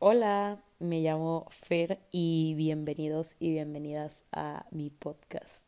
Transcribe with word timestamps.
Hola, 0.00 0.62
me 0.78 1.00
llamo 1.00 1.48
Fer 1.50 1.98
y 2.12 2.54
bienvenidos 2.54 3.34
y 3.40 3.50
bienvenidas 3.50 4.22
a 4.30 4.64
mi 4.70 4.90
podcast. 4.90 5.66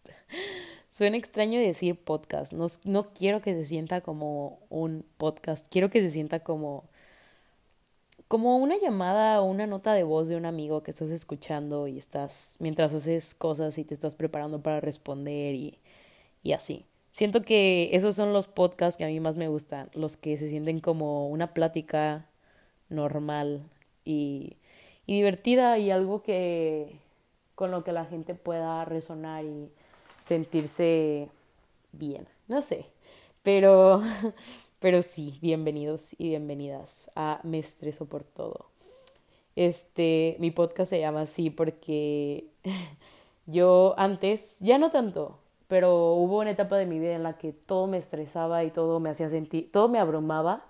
Suena 0.89 1.17
extraño 1.17 1.59
decir 1.59 1.97
podcast, 1.97 2.53
no, 2.53 2.69
no 2.85 3.13
quiero 3.13 3.41
que 3.41 3.55
se 3.55 3.65
sienta 3.65 4.03
como 4.03 4.61
un 4.69 5.05
podcast, 5.17 5.67
quiero 5.69 5.91
que 5.91 6.01
se 6.01 6.11
sienta 6.11 6.45
como 6.45 6.85
como 8.29 8.59
una 8.59 8.79
llamada 8.79 9.41
o 9.41 9.47
una 9.47 9.67
nota 9.67 9.95
de 9.95 10.05
voz 10.05 10.29
de 10.29 10.37
un 10.37 10.47
amigo 10.47 10.85
que 10.85 10.93
estás 10.93 11.11
escuchando 11.11 11.89
y 11.89 11.99
estás 11.99 12.55
mientras 12.61 12.95
haces 12.95 13.35
cosas 13.35 13.79
y 13.79 13.85
te 13.85 13.95
estás 13.95 14.15
preparando 14.15 14.63
para 14.63 14.81
responder 14.81 15.57
y, 15.57 15.81
y 16.45 16.53
así. 16.53 16.87
Siento 17.11 17.43
que 17.43 17.91
esos 17.95 18.15
son 18.15 18.33
los 18.33 18.47
podcasts 18.47 18.97
que 18.97 19.05
a 19.05 19.09
mí 19.09 19.19
más 19.19 19.35
me 19.35 19.49
gustan, 19.49 19.91
los 19.93 20.17
que 20.17 20.39
se 20.39 20.49
sienten 20.49 20.79
como 20.79 21.29
una 21.29 21.53
plática 21.53 22.29
normal 22.91 23.69
y, 24.11 24.57
y 25.07 25.17
divertida 25.17 25.79
y 25.79 25.91
algo 25.91 26.23
que 26.23 26.99
con 27.55 27.71
lo 27.71 27.85
que 27.85 27.93
la 27.93 28.07
gente 28.07 28.35
pueda 28.35 28.85
resonar 28.85 29.45
y 29.45 29.71
sentirse 30.23 31.29
bien. 31.93 32.27
No 32.49 32.63
sé, 32.63 32.87
pero, 33.43 34.03
pero 34.81 35.03
sí, 35.03 35.39
bienvenidos 35.41 36.15
y 36.19 36.31
bienvenidas 36.31 37.11
a 37.15 37.41
Me 37.43 37.59
estreso 37.59 38.07
por 38.07 38.25
todo. 38.25 38.67
Este, 39.57 40.37
mi 40.39 40.51
podcast 40.51 40.91
se 40.91 41.01
llama 41.01 41.23
así 41.23 41.51
porque 41.51 42.47
yo 43.47 43.95
antes, 43.99 44.59
ya 44.61 44.79
no 44.79 44.91
tanto, 44.91 45.39
pero 45.69 46.15
hubo 46.15 46.39
una 46.39 46.51
etapa 46.51 46.77
de 46.77 46.87
mi 46.87 46.99
vida 46.99 47.15
en 47.15 47.23
la 47.23 47.37
que 47.37 47.53
todo 47.53 47.87
me 47.87 47.99
estresaba 47.99 48.65
y 48.65 48.71
todo 48.71 49.01
me 49.01 49.11
hacía 49.11 49.29
sentir, 49.29 49.71
todo 49.71 49.89
me 49.89 49.99
abrumaba 49.99 50.65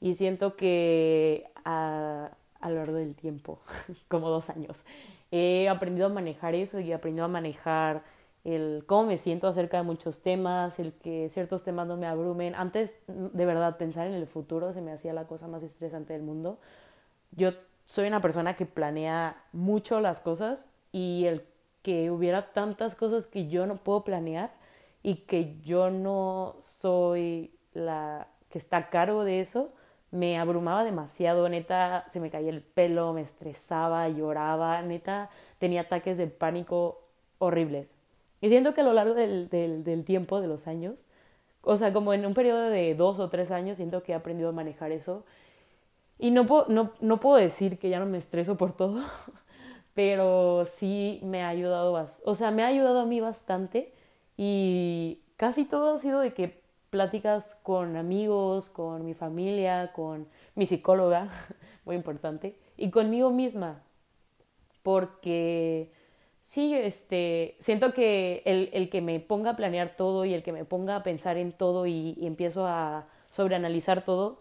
y 0.00 0.14
siento 0.14 0.56
que 0.56 1.46
a, 1.64 2.30
a 2.62 2.70
lo 2.70 2.76
largo 2.76 2.94
del 2.94 3.14
tiempo, 3.14 3.60
como 4.08 4.30
dos 4.30 4.48
años. 4.48 4.84
He 5.30 5.68
aprendido 5.68 6.06
a 6.06 6.10
manejar 6.10 6.54
eso 6.54 6.80
y 6.80 6.90
he 6.90 6.94
aprendido 6.94 7.26
a 7.26 7.28
manejar 7.28 8.02
el 8.44 8.84
cómo 8.86 9.08
me 9.08 9.18
siento 9.18 9.46
acerca 9.46 9.76
de 9.76 9.82
muchos 9.84 10.20
temas, 10.20 10.78
el 10.78 10.92
que 10.94 11.28
ciertos 11.30 11.62
temas 11.62 11.86
no 11.86 11.96
me 11.96 12.06
abrumen. 12.06 12.54
Antes, 12.54 13.04
de 13.06 13.46
verdad, 13.46 13.76
pensar 13.76 14.06
en 14.06 14.14
el 14.14 14.26
futuro 14.26 14.72
se 14.72 14.80
me 14.80 14.92
hacía 14.92 15.12
la 15.12 15.26
cosa 15.26 15.46
más 15.46 15.62
estresante 15.62 16.12
del 16.12 16.22
mundo. 16.22 16.58
Yo 17.32 17.52
soy 17.86 18.06
una 18.06 18.20
persona 18.20 18.56
que 18.56 18.66
planea 18.66 19.36
mucho 19.52 20.00
las 20.00 20.20
cosas 20.20 20.70
y 20.90 21.24
el 21.26 21.44
que 21.82 22.10
hubiera 22.10 22.52
tantas 22.52 22.94
cosas 22.94 23.26
que 23.26 23.48
yo 23.48 23.66
no 23.66 23.76
puedo 23.76 24.04
planear 24.04 24.52
y 25.02 25.16
que 25.16 25.60
yo 25.62 25.90
no 25.90 26.56
soy 26.60 27.52
la 27.74 28.28
que 28.50 28.58
está 28.58 28.76
a 28.76 28.90
cargo 28.90 29.24
de 29.24 29.40
eso, 29.40 29.72
me 30.12 30.38
abrumaba 30.38 30.84
demasiado, 30.84 31.48
neta, 31.48 32.04
se 32.08 32.20
me 32.20 32.30
caía 32.30 32.50
el 32.50 32.60
pelo, 32.62 33.14
me 33.14 33.22
estresaba, 33.22 34.08
lloraba, 34.10 34.82
neta, 34.82 35.30
tenía 35.58 35.82
ataques 35.82 36.18
de 36.18 36.26
pánico 36.28 37.00
horribles. 37.38 37.96
Y 38.42 38.50
siento 38.50 38.74
que 38.74 38.82
a 38.82 38.84
lo 38.84 38.92
largo 38.92 39.14
del, 39.14 39.48
del, 39.48 40.04
tiempo, 40.04 40.40
de 40.40 40.48
los 40.48 40.66
años, 40.66 41.04
o 41.62 41.76
sea, 41.76 41.92
como 41.92 42.12
en 42.12 42.26
un 42.26 42.34
periodo 42.34 42.68
de 42.70 42.94
dos 42.94 43.18
o 43.20 43.30
tres 43.30 43.50
años, 43.50 43.78
siento 43.78 44.02
que 44.02 44.12
he 44.12 44.14
aprendido 44.14 44.50
a 44.50 44.52
manejar 44.52 44.92
eso. 44.92 45.24
Y 46.18 46.30
no 46.30 46.46
puedo, 46.46 46.66
no, 46.68 46.92
no 47.00 47.18
puedo 47.18 47.36
decir 47.36 47.78
que 47.78 47.88
ya 47.88 47.98
no 47.98 48.06
me 48.06 48.18
estreso 48.18 48.56
por 48.56 48.76
todo, 48.76 49.02
pero 49.94 50.66
sí 50.66 51.20
me 51.22 51.42
ha 51.42 51.48
ayudado, 51.48 52.06
o 52.24 52.34
sea, 52.34 52.50
me 52.50 52.62
ha 52.62 52.66
ayudado 52.66 53.00
a 53.00 53.06
mí 53.06 53.20
bastante 53.20 53.92
y 54.36 55.20
casi 55.36 55.64
todo 55.64 55.94
ha 55.94 55.98
sido 55.98 56.20
de 56.20 56.34
que 56.34 56.61
pláticas 56.92 57.58
con 57.62 57.96
amigos, 57.96 58.68
con 58.68 59.06
mi 59.06 59.14
familia, 59.14 59.92
con 59.94 60.28
mi 60.54 60.66
psicóloga, 60.66 61.30
muy 61.86 61.96
importante, 61.96 62.58
y 62.76 62.90
conmigo 62.90 63.30
misma, 63.30 63.82
porque 64.82 65.90
sí, 66.42 66.74
este, 66.74 67.56
siento 67.60 67.94
que 67.94 68.42
el, 68.44 68.68
el, 68.74 68.90
que 68.90 69.00
me 69.00 69.20
ponga 69.20 69.52
a 69.52 69.56
planear 69.56 69.96
todo 69.96 70.26
y 70.26 70.34
el 70.34 70.42
que 70.42 70.52
me 70.52 70.66
ponga 70.66 70.96
a 70.96 71.02
pensar 71.02 71.38
en 71.38 71.52
todo 71.52 71.86
y, 71.86 72.14
y 72.18 72.26
empiezo 72.26 72.66
a 72.66 73.08
sobreanalizar 73.30 74.04
todo, 74.04 74.38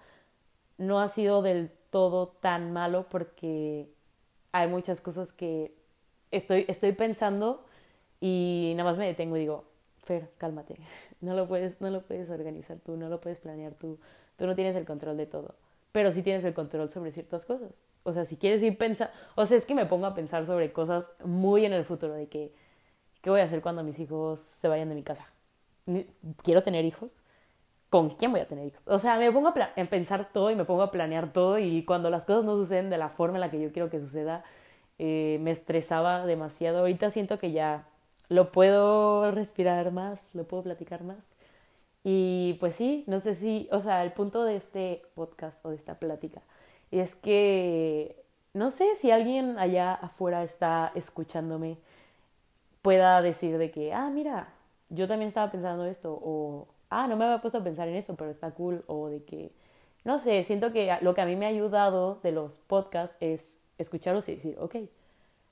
no 0.77 0.99
ha 0.99 1.07
sido 1.07 1.41
del 1.41 1.71
todo 1.89 2.27
tan 2.41 2.73
malo 2.73 3.07
porque 3.09 3.87
hay 4.51 4.67
muchas 4.67 4.99
cosas 4.99 5.31
que 5.31 5.73
estoy, 6.31 6.65
estoy 6.67 6.91
pensando 6.91 7.65
y 8.19 8.73
nada 8.75 8.89
más 8.89 8.97
me 8.97 9.07
detengo 9.07 9.37
y 9.37 9.41
digo, 9.41 9.63
Fer, 10.03 10.31
cálmate. 10.37 10.75
No 11.21 11.35
lo 11.35 11.47
puedes, 11.47 11.79
no 11.79 11.89
lo 11.89 12.01
puedes 12.01 12.29
organizar 12.29 12.79
tú, 12.79 12.97
no 12.97 13.07
lo 13.07 13.21
puedes 13.21 13.39
planear 13.39 13.73
tú. 13.75 13.99
Tú 14.37 14.47
no 14.47 14.55
tienes 14.55 14.75
el 14.75 14.85
control 14.85 15.17
de 15.17 15.27
todo. 15.27 15.55
Pero 15.91 16.11
sí 16.11 16.23
tienes 16.23 16.43
el 16.43 16.53
control 16.53 16.89
sobre 16.89 17.11
ciertas 17.11 17.45
cosas. 17.45 17.71
O 18.03 18.11
sea, 18.11 18.25
si 18.25 18.37
quieres 18.37 18.63
ir 18.63 18.77
pensando, 18.77 19.13
o 19.35 19.45
sea, 19.45 19.57
es 19.57 19.65
que 19.65 19.75
me 19.75 19.85
pongo 19.85 20.07
a 20.07 20.15
pensar 20.15 20.45
sobre 20.45 20.73
cosas 20.73 21.11
muy 21.23 21.65
en 21.65 21.73
el 21.73 21.85
futuro 21.85 22.13
de 22.13 22.27
que 22.27 22.51
¿qué 23.21 23.29
voy 23.29 23.41
a 23.41 23.43
hacer 23.43 23.61
cuando 23.61 23.83
mis 23.83 23.99
hijos 23.99 24.39
se 24.39 24.67
vayan 24.67 24.89
de 24.89 24.95
mi 24.95 25.03
casa? 25.03 25.27
¿Quiero 26.43 26.63
tener 26.63 26.85
hijos? 26.85 27.23
¿Con 27.89 28.11
quién 28.11 28.31
voy 28.31 28.41
a 28.41 28.47
tener 28.47 28.67
hijos? 28.67 28.81
O 28.85 28.99
sea, 28.99 29.17
me 29.17 29.31
pongo 29.31 29.49
a, 29.49 29.53
pensar 29.89 30.29
todo 30.33 30.49
y 30.49 30.55
me 30.55 30.65
pongo 30.65 30.81
a 30.81 30.91
planear 30.91 31.33
todo 31.33 31.59
y 31.59 31.83
cuando 31.85 32.09
las 32.09 32.25
cosas 32.25 32.45
no 32.45 32.55
suceden 32.55 32.89
de 32.89 32.97
la 32.97 33.09
forma 33.09 33.37
en 33.37 33.41
la 33.41 33.51
que 33.51 33.61
yo 33.61 33.71
quiero 33.71 33.89
que 33.89 33.99
suceda, 33.99 34.43
eh, 34.97 35.37
me 35.41 35.51
estresaba 35.51 36.25
demasiado. 36.25 36.79
Ahorita 36.79 37.09
siento 37.11 37.37
que 37.37 37.51
ya 37.51 37.87
lo 38.31 38.51
puedo 38.53 39.29
respirar 39.31 39.91
más, 39.91 40.33
lo 40.33 40.45
puedo 40.45 40.63
platicar 40.63 41.03
más. 41.03 41.17
Y 42.03 42.57
pues 42.61 42.75
sí, 42.77 43.03
no 43.07 43.19
sé 43.19 43.35
si, 43.35 43.67
o 43.71 43.81
sea, 43.81 44.03
el 44.05 44.13
punto 44.13 44.43
de 44.45 44.55
este 44.55 45.03
podcast 45.15 45.63
o 45.65 45.69
de 45.71 45.75
esta 45.75 45.95
plática 45.95 46.41
es 46.91 47.13
que 47.15 48.15
no 48.53 48.71
sé 48.71 48.95
si 48.95 49.11
alguien 49.11 49.59
allá 49.59 49.93
afuera 49.93 50.43
está 50.43 50.93
escuchándome 50.95 51.77
pueda 52.81 53.21
decir 53.21 53.57
de 53.57 53.69
que, 53.71 53.93
ah, 53.93 54.09
mira, 54.09 54.49
yo 54.89 55.07
también 55.09 55.29
estaba 55.29 55.51
pensando 55.51 55.85
esto, 55.85 56.17
o, 56.23 56.67
ah, 56.89 57.07
no 57.07 57.17
me 57.17 57.25
había 57.25 57.41
puesto 57.41 57.59
a 57.59 57.63
pensar 57.63 57.89
en 57.89 57.95
eso, 57.95 58.15
pero 58.15 58.31
está 58.31 58.51
cool, 58.51 58.83
o 58.87 59.09
de 59.09 59.23
que, 59.23 59.51
no 60.05 60.19
sé, 60.19 60.43
siento 60.45 60.71
que 60.71 60.97
lo 61.01 61.13
que 61.13 61.21
a 61.21 61.25
mí 61.25 61.35
me 61.35 61.45
ha 61.45 61.49
ayudado 61.49 62.19
de 62.23 62.31
los 62.31 62.59
podcasts 62.59 63.17
es 63.19 63.59
escucharlos 63.77 64.27
y 64.29 64.35
decir, 64.35 64.57
ok, 64.59 64.75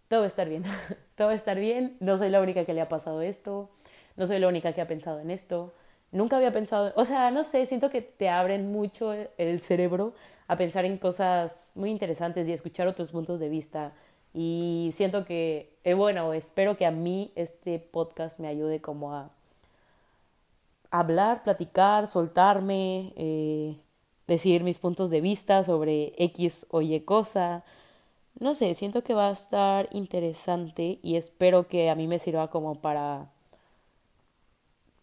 todo 0.09 0.19
va 0.19 0.25
a 0.25 0.27
estar 0.27 0.49
bien, 0.49 0.63
todo 1.15 1.27
va 1.27 1.33
a 1.33 1.37
estar 1.37 1.57
bien, 1.57 1.95
no 2.01 2.17
soy 2.17 2.29
la 2.29 2.41
única 2.41 2.65
que 2.65 2.73
le 2.73 2.81
ha 2.81 2.89
pasado 2.89 3.21
esto, 3.21 3.69
no 4.17 4.27
soy 4.27 4.39
la 4.39 4.49
única 4.49 4.73
que 4.73 4.81
ha 4.81 4.87
pensado 4.87 5.21
en 5.21 5.31
esto, 5.31 5.71
nunca 6.11 6.35
había 6.35 6.51
pensado, 6.51 6.91
o 6.97 7.05
sea, 7.05 7.31
no 7.31 7.45
sé, 7.45 7.65
siento 7.65 7.89
que 7.89 8.01
te 8.01 8.27
abren 8.27 8.71
mucho 8.71 9.13
el 9.37 9.61
cerebro 9.61 10.13
a 10.49 10.57
pensar 10.57 10.83
en 10.83 10.97
cosas 10.97 11.73
muy 11.75 11.91
interesantes 11.91 12.47
y 12.47 12.53
escuchar 12.53 12.87
otros 12.87 13.11
puntos 13.11 13.39
de 13.39 13.49
vista. 13.49 13.93
Y 14.33 14.89
siento 14.93 15.23
que, 15.23 15.71
eh, 15.83 15.93
bueno, 15.93 16.33
espero 16.33 16.75
que 16.75 16.87
a 16.87 16.91
mí 16.91 17.31
este 17.35 17.79
podcast 17.79 18.39
me 18.39 18.47
ayude 18.47 18.81
como 18.81 19.13
a 19.13 19.29
hablar, 20.91 21.43
platicar, 21.43 22.07
soltarme, 22.07 23.13
eh, 23.15 23.77
decir 24.27 24.63
mis 24.63 24.79
puntos 24.79 25.11
de 25.11 25.21
vista 25.21 25.63
sobre 25.63 26.13
X 26.17 26.65
o 26.71 26.81
Y 26.81 26.99
cosa, 27.01 27.63
no 28.39 28.55
sé, 28.55 28.73
siento 28.73 29.03
que 29.03 29.13
va 29.13 29.29
a 29.29 29.31
estar 29.31 29.89
interesante 29.91 30.99
y 31.01 31.15
espero 31.17 31.67
que 31.67 31.89
a 31.89 31.95
mí 31.95 32.07
me 32.07 32.19
sirva 32.19 32.49
como 32.49 32.75
para 32.75 33.29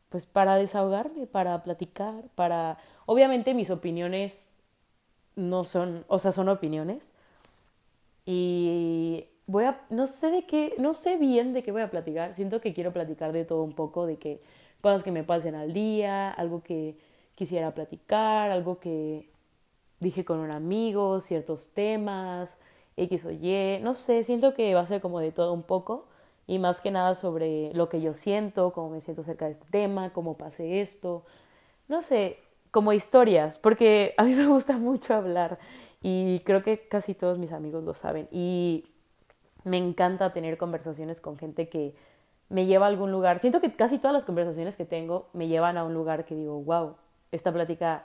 pues 0.08 0.26
para 0.26 0.56
desahogarme, 0.56 1.26
para 1.26 1.62
platicar, 1.62 2.14
para 2.34 2.78
obviamente 3.06 3.54
mis 3.54 3.70
opiniones 3.70 4.54
no 5.36 5.64
son, 5.64 6.04
o 6.08 6.18
sea, 6.18 6.32
son 6.32 6.48
opiniones. 6.48 7.12
Y 8.24 9.26
voy 9.46 9.64
a 9.64 9.80
no 9.90 10.06
sé 10.06 10.30
de 10.30 10.46
qué, 10.46 10.74
no 10.78 10.94
sé 10.94 11.16
bien 11.16 11.52
de 11.52 11.62
qué 11.62 11.72
voy 11.72 11.82
a 11.82 11.90
platicar. 11.90 12.34
Siento 12.34 12.60
que 12.60 12.74
quiero 12.74 12.92
platicar 12.92 13.32
de 13.32 13.44
todo 13.44 13.62
un 13.62 13.74
poco, 13.74 14.06
de 14.06 14.16
que 14.18 14.40
cosas 14.80 15.02
que 15.02 15.12
me 15.12 15.24
pasen 15.24 15.54
al 15.54 15.72
día, 15.72 16.30
algo 16.30 16.62
que 16.62 16.96
quisiera 17.34 17.72
platicar, 17.74 18.50
algo 18.50 18.78
que 18.80 19.28
dije 20.00 20.24
con 20.24 20.38
un 20.40 20.50
amigo, 20.50 21.20
ciertos 21.20 21.68
temas, 21.72 22.58
X 22.96 23.24
o 23.26 23.30
Y, 23.30 23.78
no 23.82 23.94
sé, 23.94 24.24
siento 24.24 24.54
que 24.54 24.74
va 24.74 24.80
a 24.80 24.86
ser 24.86 25.00
como 25.00 25.20
de 25.20 25.32
todo 25.32 25.52
un 25.52 25.62
poco 25.62 26.06
y 26.46 26.58
más 26.58 26.80
que 26.80 26.90
nada 26.90 27.14
sobre 27.14 27.72
lo 27.74 27.88
que 27.88 28.00
yo 28.00 28.14
siento, 28.14 28.72
cómo 28.72 28.90
me 28.90 29.00
siento 29.00 29.22
acerca 29.22 29.46
de 29.46 29.52
este 29.52 29.66
tema, 29.70 30.12
cómo 30.12 30.36
pasé 30.36 30.80
esto, 30.80 31.24
no 31.88 32.02
sé, 32.02 32.38
como 32.70 32.92
historias, 32.92 33.58
porque 33.58 34.14
a 34.16 34.24
mí 34.24 34.34
me 34.34 34.46
gusta 34.46 34.76
mucho 34.78 35.14
hablar 35.14 35.58
y 36.02 36.40
creo 36.40 36.62
que 36.62 36.88
casi 36.88 37.14
todos 37.14 37.38
mis 37.38 37.52
amigos 37.52 37.84
lo 37.84 37.94
saben 37.94 38.28
y 38.30 38.86
me 39.64 39.78
encanta 39.78 40.32
tener 40.32 40.56
conversaciones 40.58 41.20
con 41.20 41.38
gente 41.38 41.68
que 41.68 41.94
me 42.48 42.66
lleva 42.66 42.86
a 42.86 42.88
algún 42.88 43.10
lugar. 43.10 43.40
Siento 43.40 43.60
que 43.60 43.74
casi 43.74 43.98
todas 43.98 44.14
las 44.14 44.24
conversaciones 44.24 44.76
que 44.76 44.84
tengo 44.84 45.28
me 45.32 45.48
llevan 45.48 45.76
a 45.76 45.84
un 45.84 45.94
lugar 45.94 46.24
que 46.24 46.36
digo, 46.36 46.62
wow, 46.62 46.94
esta 47.32 47.52
plática 47.52 48.04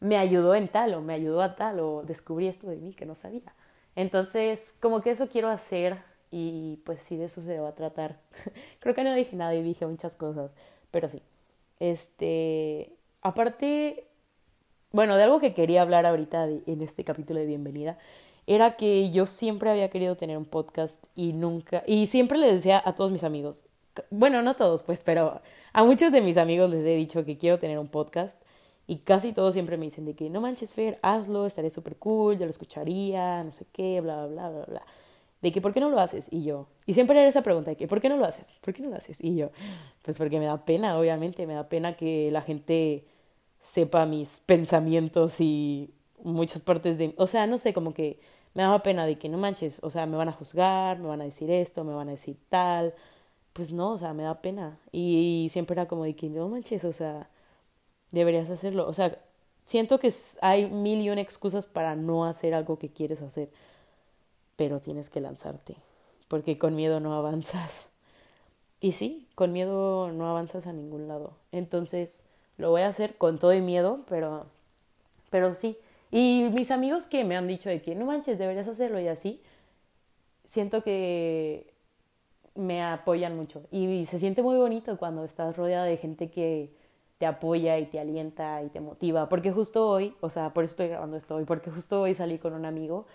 me 0.00 0.16
ayudó 0.16 0.54
en 0.54 0.68
tal 0.68 0.94
o 0.94 1.02
me 1.02 1.12
ayudó 1.12 1.42
a 1.42 1.56
tal 1.56 1.80
o 1.80 2.02
descubrí 2.02 2.46
esto 2.46 2.68
de 2.68 2.76
mí 2.76 2.94
que 2.94 3.04
no 3.04 3.14
sabía. 3.14 3.52
Entonces, 3.96 4.76
como 4.80 5.00
que 5.00 5.10
eso 5.10 5.28
quiero 5.28 5.48
hacer 5.48 5.98
y 6.30 6.80
pues 6.84 7.02
sí, 7.02 7.16
de 7.16 7.26
eso 7.26 7.42
se 7.42 7.60
va 7.60 7.68
a 7.68 7.74
tratar. 7.74 8.18
Creo 8.80 8.94
que 8.94 9.04
no 9.04 9.14
dije 9.14 9.36
nada 9.36 9.54
y 9.54 9.62
dije 9.62 9.86
muchas 9.86 10.16
cosas, 10.16 10.54
pero 10.90 11.08
sí. 11.08 11.22
Este, 11.80 12.92
aparte, 13.22 14.06
bueno, 14.92 15.16
de 15.16 15.24
algo 15.24 15.40
que 15.40 15.54
quería 15.54 15.82
hablar 15.82 16.06
ahorita 16.06 16.48
en 16.48 16.82
este 16.82 17.04
capítulo 17.04 17.40
de 17.40 17.46
bienvenida, 17.46 17.98
era 18.46 18.76
que 18.76 19.10
yo 19.10 19.26
siempre 19.26 19.70
había 19.70 19.90
querido 19.90 20.16
tener 20.16 20.36
un 20.36 20.44
podcast 20.44 21.04
y 21.14 21.32
nunca, 21.32 21.82
y 21.86 22.06
siempre 22.08 22.38
le 22.38 22.52
decía 22.52 22.82
a 22.84 22.94
todos 22.94 23.10
mis 23.10 23.24
amigos, 23.24 23.64
bueno, 24.10 24.42
no 24.42 24.56
todos 24.56 24.82
pues, 24.82 25.02
pero 25.04 25.40
a 25.72 25.84
muchos 25.84 26.12
de 26.12 26.20
mis 26.20 26.36
amigos 26.36 26.70
les 26.70 26.84
he 26.84 26.96
dicho 26.96 27.24
que 27.24 27.38
quiero 27.38 27.58
tener 27.58 27.78
un 27.78 27.88
podcast 27.88 28.42
y 28.86 28.98
casi 28.98 29.32
todos 29.32 29.54
siempre 29.54 29.76
me 29.76 29.86
dicen 29.86 30.04
de 30.04 30.14
que 30.14 30.30
no 30.30 30.40
manches 30.40 30.74
Fer, 30.74 30.98
hazlo, 31.02 31.46
estaré 31.46 31.70
súper 31.70 31.96
cool, 31.96 32.38
yo 32.38 32.44
lo 32.44 32.50
escucharía, 32.50 33.42
no 33.44 33.52
sé 33.52 33.66
qué, 33.72 34.00
bla, 34.00 34.26
bla, 34.26 34.50
bla, 34.50 34.64
bla. 34.66 34.82
De 35.40 35.52
que, 35.52 35.60
¿por 35.60 35.72
qué 35.74 35.80
no 35.80 35.90
lo 35.90 36.00
haces? 36.00 36.28
Y 36.30 36.44
yo, 36.44 36.68
y 36.86 36.94
siempre 36.94 37.18
era 37.18 37.28
esa 37.28 37.42
pregunta 37.42 37.70
de 37.70 37.76
que, 37.76 37.86
¿por 37.86 38.00
qué 38.00 38.08
no 38.08 38.16
lo 38.16 38.24
haces? 38.24 38.54
¿Por 38.60 38.72
qué 38.74 38.82
no 38.82 38.90
lo 38.90 38.96
haces? 38.96 39.18
Y 39.22 39.36
yo, 39.36 39.50
pues 40.02 40.18
porque 40.18 40.38
me 40.38 40.46
da 40.46 40.64
pena, 40.64 40.98
obviamente, 40.98 41.46
me 41.46 41.54
da 41.54 41.68
pena 41.68 41.96
que 41.96 42.30
la 42.30 42.42
gente 42.42 43.04
sepa 43.58 44.06
mis 44.06 44.40
pensamientos 44.40 45.40
y 45.40 45.90
muchas 46.22 46.62
partes 46.62 46.98
de, 46.98 47.14
o 47.16 47.26
sea, 47.26 47.46
no 47.46 47.58
sé, 47.58 47.72
como 47.72 47.94
que 47.94 48.18
me 48.54 48.62
daba 48.62 48.82
pena 48.82 49.06
de 49.06 49.18
que 49.18 49.28
no 49.28 49.38
manches, 49.38 49.80
o 49.82 49.90
sea, 49.90 50.06
me 50.06 50.16
van 50.16 50.28
a 50.28 50.32
juzgar, 50.32 50.98
me 50.98 51.08
van 51.08 51.20
a 51.20 51.24
decir 51.24 51.50
esto, 51.50 51.84
me 51.84 51.94
van 51.94 52.08
a 52.08 52.12
decir 52.12 52.36
tal, 52.48 52.94
pues 53.52 53.72
no, 53.72 53.92
o 53.92 53.98
sea, 53.98 54.14
me 54.14 54.22
da 54.24 54.40
pena. 54.40 54.78
Y, 54.92 55.48
siempre 55.50 55.74
era 55.74 55.88
como 55.88 56.04
de 56.04 56.14
que 56.16 56.28
no 56.28 56.48
manches, 56.48 56.84
o 56.84 56.92
sea, 56.92 57.28
deberías 58.10 58.50
hacerlo. 58.50 58.86
O 58.88 58.94
sea, 58.94 59.18
siento 59.64 59.98
que 59.98 60.12
hay 60.42 60.66
mil 60.66 61.00
y 61.00 61.10
una 61.10 61.20
excusas 61.20 61.66
para 61.66 61.96
no 61.96 62.24
hacer 62.24 62.54
algo 62.54 62.78
que 62.78 62.90
quieres 62.90 63.22
hacer, 63.22 63.48
pero 64.56 64.80
tienes 64.80 65.10
que 65.10 65.20
lanzarte, 65.20 65.76
porque 66.28 66.58
con 66.58 66.76
miedo 66.76 67.00
no 67.00 67.14
avanzas. 67.14 67.86
Y 68.80 68.92
sí, 68.92 69.26
con 69.34 69.52
miedo 69.52 70.12
no 70.12 70.28
avanzas 70.28 70.66
a 70.66 70.72
ningún 70.72 71.08
lado. 71.08 71.32
Entonces, 71.52 72.24
lo 72.58 72.70
voy 72.70 72.82
a 72.82 72.88
hacer 72.88 73.16
con 73.16 73.38
todo 73.38 73.54
y 73.54 73.60
miedo, 73.60 74.00
pero, 74.08 74.46
pero 75.30 75.54
sí. 75.54 75.78
Y 76.10 76.50
mis 76.52 76.70
amigos 76.70 77.06
que 77.06 77.24
me 77.24 77.36
han 77.36 77.48
dicho 77.48 77.68
de 77.68 77.80
que 77.80 77.94
no 77.94 78.04
manches, 78.04 78.38
deberías 78.38 78.68
hacerlo 78.68 79.00
y 79.00 79.08
así, 79.08 79.40
siento 80.44 80.82
que 80.82 81.72
me 82.54 82.82
apoyan 82.84 83.36
mucho. 83.36 83.62
Y 83.70 84.06
se 84.06 84.18
siente 84.18 84.42
muy 84.42 84.56
bonito 84.56 84.96
cuando 84.98 85.24
estás 85.24 85.56
rodeada 85.56 85.84
de 85.84 85.96
gente 85.96 86.30
que 86.30 86.70
te 87.18 87.26
apoya 87.26 87.78
y 87.78 87.86
te 87.86 88.00
alienta 88.00 88.62
y 88.62 88.68
te 88.68 88.80
motiva. 88.80 89.28
Porque 89.28 89.52
justo 89.52 89.88
hoy, 89.88 90.14
o 90.20 90.30
sea, 90.30 90.52
por 90.52 90.64
eso 90.64 90.72
estoy 90.72 90.88
grabando 90.88 91.16
esto 91.16 91.36
hoy, 91.36 91.44
porque 91.44 91.70
justo 91.70 92.02
hoy 92.02 92.14
salí 92.14 92.38
con 92.38 92.54
un 92.54 92.64
amigo 92.64 93.06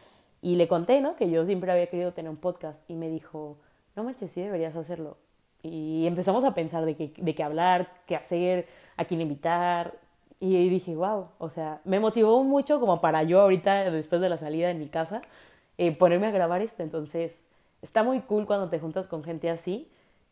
y 0.41 0.55
le 0.55 0.67
conté, 0.67 1.01
¿no? 1.01 1.15
Que 1.15 1.29
yo 1.29 1.45
siempre 1.45 1.71
había 1.71 1.87
querido 1.87 2.13
tener 2.13 2.29
un 2.29 2.37
podcast 2.37 2.89
y 2.89 2.93
me 2.95 3.09
dijo, 3.09 3.57
no 3.95 4.03
manches, 4.03 4.31
sí 4.31 4.41
deberías 4.41 4.75
hacerlo. 4.75 5.17
Y 5.61 6.05
empezamos 6.07 6.45
a 6.45 6.53
pensar 6.53 6.85
de 6.85 6.95
qué, 6.95 7.13
de 7.17 7.35
qué 7.35 7.43
hablar, 7.43 7.91
qué 8.05 8.15
hacer, 8.15 8.67
a 8.95 9.05
quién 9.05 9.19
invitar. 9.21 9.97
Y 10.39 10.69
dije, 10.69 10.95
wow, 10.95 11.27
o 11.37 11.49
sea, 11.49 11.81
me 11.83 11.99
motivó 11.99 12.41
mucho 12.43 12.79
como 12.79 13.01
para 13.01 13.23
yo 13.23 13.41
ahorita, 13.41 13.91
después 13.91 14.21
de 14.21 14.29
la 14.29 14.37
salida 14.37 14.69
de 14.69 14.73
mi 14.73 14.87
casa, 14.87 15.21
eh, 15.77 15.91
ponerme 15.91 16.27
a 16.27 16.31
grabar 16.31 16.61
esto. 16.61 16.81
Entonces, 16.81 17.49
está 17.81 18.03
muy 18.03 18.21
cool 18.21 18.45
cuando 18.45 18.69
te 18.69 18.79
juntas 18.79 19.07
con 19.07 19.23
gente 19.23 19.49
así. 19.49 19.89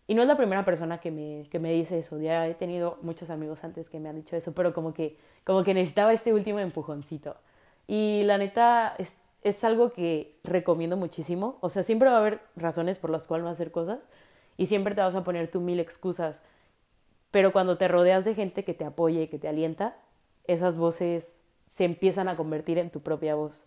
Y 0.08 0.16
no 0.16 0.22
es 0.22 0.28
la 0.28 0.38
primera 0.38 0.64
persona 0.64 1.00
que 1.00 1.12
me, 1.12 1.48
que 1.50 1.60
me 1.60 1.74
dice 1.74 2.00
eso. 2.00 2.20
Ya 2.20 2.48
he 2.48 2.56
tenido 2.56 2.98
muchos 3.02 3.30
amigos 3.30 3.64
antes 3.64 3.90
que 3.90 4.00
me 4.00 4.08
han 4.08 4.16
dicho 4.16 4.38
eso, 4.38 4.54
pero 4.54 4.74
como 4.74 4.94
que, 4.94 5.18
como 5.44 5.64
que 5.64 5.74
necesitaba 5.74 6.14
este 6.14 6.34
último 6.34 6.60
empujoncito. 6.60 7.36
Y 7.88 8.24
la 8.24 8.38
neta 8.38 8.96
es, 8.98 9.18
es 9.44 9.64
algo 9.66 9.92
que 9.92 10.40
recomiendo 10.46 10.96
muchísimo. 10.96 11.58
O 11.60 11.70
sea, 11.70 11.84
siempre 11.84 12.10
va 12.10 12.16
a 12.16 12.20
haber 12.20 12.40
razones 12.56 12.98
por 12.98 13.10
las 13.10 13.28
cuales 13.28 13.44
no 13.44 13.50
hacer 13.50 13.72
cosas 13.72 14.08
y 14.56 14.68
siempre 14.68 14.96
te 14.96 15.02
vas 15.02 15.16
a 15.16 15.24
poner 15.26 15.52
tú 15.52 15.60
mil 15.60 15.80
excusas. 15.80 16.40
Pero 17.32 17.52
cuando 17.52 17.78
te 17.78 17.90
rodeas 17.90 18.24
de 18.24 18.34
gente 18.34 18.64
que 18.64 18.74
te 18.74 18.86
apoye 18.86 19.24
y 19.24 19.28
que 19.28 19.40
te 19.40 19.50
alienta, 19.50 19.98
esas 20.46 20.78
voces 20.78 21.42
se 21.66 21.84
empiezan 21.84 22.30
a 22.30 22.38
convertir 22.38 22.78
en 22.78 22.90
tu 22.90 23.02
propia 23.02 23.36
voz. 23.36 23.66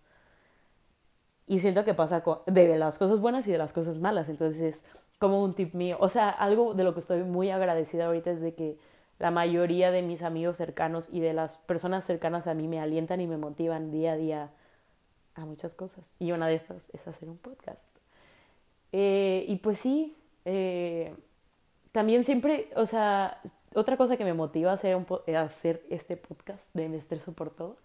Y 1.47 1.59
siento 1.61 1.85
que 1.85 1.95
pasa 1.95 2.23
de 2.47 2.79
las 2.79 2.97
cosas 2.97 3.21
buenas 3.21 3.47
y 3.47 3.53
de 3.53 3.59
las 3.59 3.73
cosas 3.73 3.99
malas. 3.99 4.29
Entonces, 4.29 4.85
como 5.21 5.45
un 5.45 5.55
tip 5.55 5.75
mío. 5.75 5.97
O 6.01 6.09
sea, 6.09 6.31
algo 6.31 6.75
de 6.75 6.83
lo 6.83 6.95
que 6.95 7.01
estoy 7.01 7.23
muy 7.23 7.51
agradecida 7.51 8.07
ahorita 8.07 8.33
es 8.33 8.41
de 8.41 8.55
que 8.55 8.79
la 9.19 9.31
mayoría 9.31 9.91
de 9.91 10.03
mis 10.03 10.23
amigos 10.23 10.57
cercanos 10.57 11.09
y 11.13 11.21
de 11.21 11.35
las 11.35 11.59
personas 11.59 12.07
cercanas 12.07 12.47
a 12.47 12.55
mí 12.55 12.67
me 12.67 12.81
alientan 12.81 13.21
y 13.21 13.27
me 13.27 13.37
motivan 13.37 13.93
día 13.93 14.13
a 14.13 14.17
día 14.17 14.51
a 15.35 15.45
muchas 15.45 15.75
cosas. 15.75 16.15
Y 16.19 16.33
una 16.33 16.49
de 16.49 16.55
estas 16.55 16.89
es 16.95 17.07
hacer 17.07 17.29
un 17.29 17.37
podcast. 17.37 17.85
Eh, 18.93 19.45
y 19.47 19.57
pues 19.57 19.79
sí, 19.79 20.17
eh, 20.47 21.15
también 21.93 22.25
siempre, 22.25 22.71
o 22.75 22.87
sea, 22.87 23.43
otra 23.75 23.99
cosa 23.99 24.17
que 24.17 24.25
me 24.25 24.33
motiva 24.33 24.71
a 24.71 24.75
hacer, 24.75 24.97
un 24.97 25.07
a 25.37 25.43
hacer 25.43 25.85
este 25.91 26.17
podcast 26.17 26.75
de 26.75 26.89
Me 26.89 26.97
Estreso 26.97 27.35
por 27.35 27.51
Todo 27.51 27.77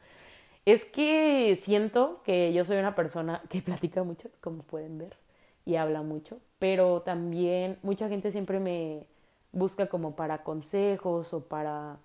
es 0.66 0.84
que 0.86 1.60
siento 1.62 2.22
que 2.24 2.52
yo 2.54 2.66
soy 2.66 2.78
una 2.78 2.96
persona 2.96 3.42
que 3.50 3.62
platica 3.62 4.04
mucho, 4.04 4.30
como 4.42 4.64
pueden 4.64 4.98
ver, 4.98 5.18
y 5.66 5.76
habla 5.76 6.02
mucho, 6.02 6.40
pero 6.68 7.04
también 7.04 7.78
mucha 7.84 8.10
gente 8.10 8.32
siempre 8.32 8.60
me 8.60 9.06
busca 9.52 9.86
como 9.86 10.16
para 10.16 10.42
consejos 10.42 11.32
o 11.32 11.42
para 11.42 11.98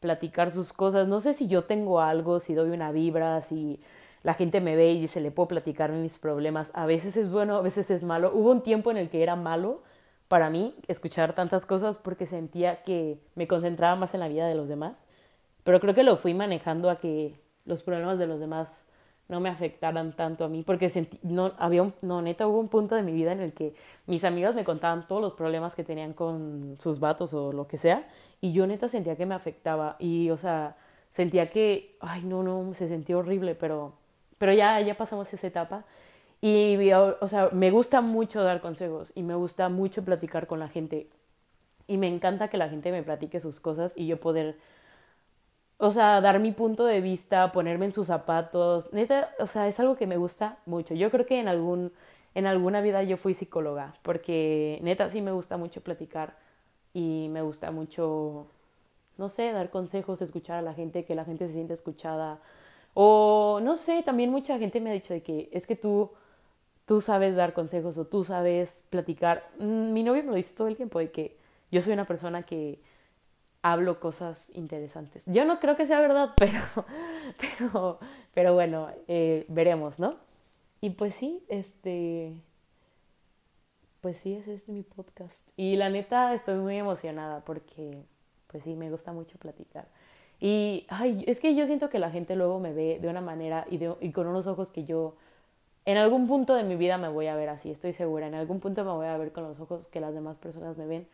platicar 0.00 0.50
sus 0.50 0.72
cosas. 0.72 1.06
No 1.06 1.20
sé 1.20 1.34
si 1.34 1.48
yo 1.48 1.64
tengo 1.64 2.00
algo, 2.00 2.40
si 2.40 2.54
doy 2.54 2.70
una 2.70 2.92
vibra, 2.92 3.42
si 3.42 3.78
la 4.22 4.32
gente 4.32 4.62
me 4.62 4.74
ve 4.74 4.92
y 4.92 5.02
dice, 5.02 5.20
le 5.20 5.30
puedo 5.30 5.48
platicar 5.48 5.92
mis 5.92 6.16
problemas. 6.16 6.70
A 6.72 6.86
veces 6.86 7.14
es 7.18 7.30
bueno, 7.30 7.56
a 7.56 7.60
veces 7.60 7.90
es 7.90 8.02
malo. 8.02 8.32
Hubo 8.32 8.50
un 8.52 8.62
tiempo 8.62 8.90
en 8.90 8.96
el 8.96 9.10
que 9.10 9.22
era 9.22 9.36
malo 9.36 9.82
para 10.28 10.48
mí 10.48 10.74
escuchar 10.88 11.34
tantas 11.34 11.66
cosas 11.66 11.98
porque 11.98 12.24
sentía 12.24 12.82
que 12.82 13.18
me 13.34 13.46
concentraba 13.46 13.96
más 13.96 14.14
en 14.14 14.20
la 14.20 14.28
vida 14.28 14.46
de 14.48 14.54
los 14.54 14.70
demás. 14.70 15.04
Pero 15.62 15.78
creo 15.78 15.92
que 15.92 16.04
lo 16.04 16.16
fui 16.16 16.32
manejando 16.32 16.88
a 16.88 17.00
que 17.00 17.38
los 17.66 17.82
problemas 17.82 18.18
de 18.18 18.26
los 18.26 18.40
demás 18.40 18.82
no 19.30 19.38
me 19.38 19.48
afectaran 19.48 20.12
tanto 20.12 20.44
a 20.44 20.48
mí, 20.48 20.64
porque 20.64 20.90
sentí, 20.90 21.18
no, 21.22 21.52
había 21.56 21.84
un, 21.84 21.94
no, 22.02 22.20
neta, 22.20 22.48
hubo 22.48 22.58
un 22.58 22.68
punto 22.68 22.96
de 22.96 23.02
mi 23.02 23.12
vida 23.12 23.30
en 23.30 23.40
el 23.40 23.52
que 23.52 23.74
mis 24.06 24.24
amigas 24.24 24.56
me 24.56 24.64
contaban 24.64 25.06
todos 25.06 25.22
los 25.22 25.34
problemas 25.34 25.76
que 25.76 25.84
tenían 25.84 26.14
con 26.14 26.76
sus 26.80 26.98
vatos 26.98 27.32
o 27.32 27.52
lo 27.52 27.68
que 27.68 27.78
sea, 27.78 28.08
y 28.40 28.52
yo 28.52 28.66
neta 28.66 28.88
sentía 28.88 29.14
que 29.14 29.26
me 29.26 29.36
afectaba, 29.36 29.94
y, 30.00 30.30
o 30.30 30.36
sea, 30.36 30.76
sentía 31.10 31.48
que, 31.48 31.96
ay, 32.00 32.22
no, 32.24 32.42
no, 32.42 32.74
se 32.74 32.88
sentía 32.88 33.16
horrible, 33.18 33.54
pero, 33.54 33.92
pero 34.36 34.52
ya, 34.52 34.80
ya 34.80 34.96
pasamos 34.96 35.32
esa 35.32 35.46
etapa, 35.46 35.84
y, 36.40 36.90
o 36.92 37.28
sea, 37.28 37.50
me 37.52 37.70
gusta 37.70 38.00
mucho 38.00 38.42
dar 38.42 38.60
consejos, 38.60 39.12
y 39.14 39.22
me 39.22 39.36
gusta 39.36 39.68
mucho 39.68 40.04
platicar 40.04 40.48
con 40.48 40.58
la 40.58 40.68
gente, 40.68 41.08
y 41.86 41.98
me 41.98 42.08
encanta 42.08 42.48
que 42.48 42.56
la 42.56 42.68
gente 42.68 42.90
me 42.90 43.04
platique 43.04 43.38
sus 43.38 43.60
cosas, 43.60 43.94
y 43.96 44.08
yo 44.08 44.18
poder 44.18 44.56
o 45.80 45.92
sea, 45.92 46.20
dar 46.20 46.40
mi 46.40 46.52
punto 46.52 46.84
de 46.84 47.00
vista, 47.00 47.52
ponerme 47.52 47.86
en 47.86 47.92
sus 47.92 48.08
zapatos, 48.08 48.92
neta, 48.92 49.30
o 49.40 49.46
sea, 49.46 49.68
es 49.68 49.80
algo 49.80 49.96
que 49.96 50.06
me 50.06 50.16
gusta 50.18 50.58
mucho. 50.66 50.94
Yo 50.94 51.10
creo 51.10 51.26
que 51.26 51.40
en 51.40 51.48
algún 51.48 51.92
en 52.34 52.46
alguna 52.46 52.80
vida 52.80 53.02
yo 53.02 53.16
fui 53.16 53.34
psicóloga, 53.34 53.94
porque 54.02 54.78
neta 54.82 55.10
sí 55.10 55.20
me 55.22 55.32
gusta 55.32 55.56
mucho 55.56 55.80
platicar 55.82 56.36
y 56.94 57.28
me 57.30 57.42
gusta 57.42 57.70
mucho 57.72 58.46
no 59.18 59.28
sé, 59.30 59.52
dar 59.52 59.70
consejos, 59.70 60.22
escuchar 60.22 60.58
a 60.58 60.62
la 60.62 60.74
gente, 60.74 61.04
que 61.04 61.14
la 61.14 61.24
gente 61.26 61.46
se 61.46 61.54
siente 61.54 61.74
escuchada. 61.74 62.40
O 62.94 63.60
no 63.62 63.76
sé, 63.76 64.02
también 64.02 64.30
mucha 64.30 64.58
gente 64.58 64.80
me 64.80 64.90
ha 64.90 64.94
dicho 64.94 65.14
de 65.14 65.22
que 65.22 65.50
es 65.52 65.66
que 65.66 65.76
tú 65.76 66.10
tú 66.86 67.00
sabes 67.00 67.36
dar 67.36 67.52
consejos 67.54 67.98
o 67.98 68.06
tú 68.06 68.24
sabes 68.24 68.84
platicar. 68.90 69.48
Mm, 69.58 69.92
mi 69.92 70.02
novio 70.02 70.24
me 70.24 70.30
lo 70.30 70.36
dice 70.36 70.54
todo 70.54 70.68
el 70.68 70.76
tiempo 70.76 70.98
de 70.98 71.12
que 71.12 71.36
yo 71.70 71.82
soy 71.82 71.92
una 71.92 72.06
persona 72.06 72.42
que 72.42 72.80
hablo 73.62 74.00
cosas 74.00 74.54
interesantes. 74.54 75.24
Yo 75.26 75.44
no 75.44 75.60
creo 75.60 75.76
que 75.76 75.86
sea 75.86 76.00
verdad, 76.00 76.30
pero, 76.38 76.62
pero, 77.38 77.98
pero 78.34 78.54
bueno, 78.54 78.88
eh, 79.08 79.44
veremos, 79.48 80.00
¿no? 80.00 80.16
Y 80.80 80.90
pues 80.90 81.14
sí, 81.14 81.44
este, 81.48 82.34
pues 84.00 84.18
sí, 84.18 84.34
ese 84.34 84.54
es 84.54 84.68
mi 84.68 84.82
podcast. 84.82 85.50
Y 85.56 85.76
la 85.76 85.90
neta 85.90 86.32
estoy 86.34 86.56
muy 86.56 86.76
emocionada 86.76 87.44
porque, 87.44 88.02
pues 88.46 88.64
sí, 88.64 88.74
me 88.74 88.90
gusta 88.90 89.12
mucho 89.12 89.38
platicar. 89.38 89.88
Y, 90.40 90.86
ay, 90.88 91.22
es 91.26 91.40
que 91.40 91.54
yo 91.54 91.66
siento 91.66 91.90
que 91.90 91.98
la 91.98 92.10
gente 92.10 92.34
luego 92.34 92.60
me 92.60 92.72
ve 92.72 92.98
de 93.00 93.08
una 93.08 93.20
manera 93.20 93.66
y, 93.70 93.78
y 94.00 94.12
con 94.12 94.26
unos 94.26 94.46
ojos 94.46 94.70
que 94.72 94.84
yo, 94.84 95.16
en 95.84 95.98
algún 95.98 96.26
punto 96.26 96.54
de 96.54 96.64
mi 96.64 96.76
vida 96.76 96.96
me 96.96 97.08
voy 97.08 97.26
a 97.26 97.36
ver 97.36 97.50
así, 97.50 97.70
estoy 97.70 97.92
segura. 97.92 98.26
En 98.26 98.34
algún 98.34 98.58
punto 98.60 98.82
me 98.84 98.92
voy 98.92 99.06
a 99.06 99.18
ver 99.18 99.32
con 99.32 99.44
los 99.44 99.60
ojos 99.60 99.86
que 99.88 100.00
las 100.00 100.14
demás 100.14 100.38
personas 100.38 100.78
me 100.78 100.86
ven, 100.86 101.06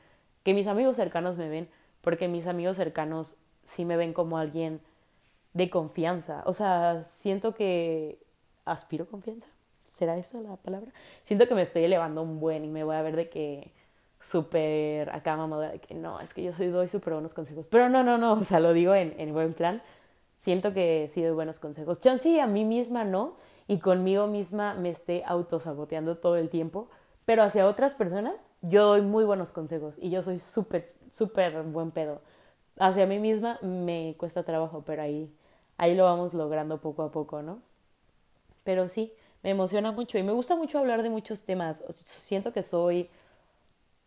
que 0.44 0.54
mis 0.54 0.68
amigos 0.68 0.94
cercanos 0.94 1.36
me 1.36 1.48
ven 1.48 1.68
porque 2.06 2.28
mis 2.28 2.46
amigos 2.46 2.76
cercanos 2.76 3.34
sí 3.64 3.84
me 3.84 3.96
ven 3.96 4.12
como 4.12 4.38
alguien 4.38 4.80
de 5.54 5.68
confianza. 5.70 6.44
O 6.46 6.52
sea, 6.52 7.02
siento 7.02 7.52
que 7.52 8.20
aspiro 8.64 9.08
confianza. 9.08 9.48
¿Será 9.86 10.16
esa 10.16 10.40
la 10.40 10.54
palabra? 10.54 10.92
Siento 11.25 11.48
que 11.48 11.56
me 11.56 11.62
estoy 11.62 11.82
elevando 11.82 12.22
un 12.22 12.38
buen 12.38 12.64
y 12.64 12.68
me 12.68 12.84
voy 12.84 12.94
a 12.94 13.02
ver 13.02 13.16
de 13.16 13.28
que 13.28 13.72
súper 14.20 15.10
acá 15.10 15.36
mamadora, 15.36 15.72
de 15.72 15.80
que 15.80 15.94
no, 15.94 16.20
es 16.20 16.32
que 16.32 16.44
yo 16.44 16.52
soy, 16.52 16.68
doy 16.68 16.86
súper 16.86 17.14
buenos 17.14 17.34
consejos. 17.34 17.66
Pero 17.68 17.88
no, 17.88 18.04
no, 18.04 18.18
no, 18.18 18.34
o 18.34 18.44
sea, 18.44 18.60
lo 18.60 18.72
digo 18.72 18.94
en, 18.94 19.12
en 19.18 19.34
buen 19.34 19.52
plan. 19.52 19.82
Siento 20.36 20.72
que 20.72 21.08
sí 21.10 21.25
doy 21.25 21.32
buenos 21.32 21.58
consejos. 21.58 21.98
sí 22.20 22.38
a 22.38 22.46
mí 22.46 22.64
misma 22.64 23.02
no, 23.02 23.34
y 23.66 23.80
conmigo 23.80 24.28
misma 24.28 24.75
me 24.75 24.90
esté 24.90 25.25
autosaboteando 25.26 26.18
todo 26.18 26.36
el 26.36 26.50
tiempo, 26.50 26.88
pero 27.26 27.42
hacia 27.42 27.66
otras 27.66 27.95
personas 27.95 28.49
yo 28.62 28.87
doy 28.87 29.02
muy 29.02 29.25
buenos 29.25 29.52
consejos 29.52 29.97
y 30.00 30.11
yo 30.11 30.23
soy 30.23 30.38
súper, 30.38 30.88
súper 31.11 31.62
buen 31.64 31.90
pedo. 31.90 32.23
Hacia 32.78 33.06
mí 33.06 33.18
misma 33.18 33.59
me 33.62 34.14
cuesta 34.16 34.45
trabajo, 34.45 34.83
pero 34.87 35.02
ahí, 35.02 35.30
ahí 35.76 35.95
lo 35.95 36.04
vamos 36.04 36.33
logrando 36.33 36.80
poco 36.80 37.02
a 37.02 37.11
poco, 37.11 37.42
¿no? 37.42 37.61
Pero 38.64 38.88
sí, 38.88 39.12
me 39.42 39.50
emociona 39.50 39.92
mucho 39.92 40.18
y 40.18 40.23
me 40.23 40.33
gusta 40.33 40.56
mucho 40.56 40.78
hablar 40.78 41.02
de 41.02 41.11
muchos 41.11 41.45
temas. 41.45 41.85
Siento 41.90 42.52
que 42.52 42.62
soy 42.62 43.11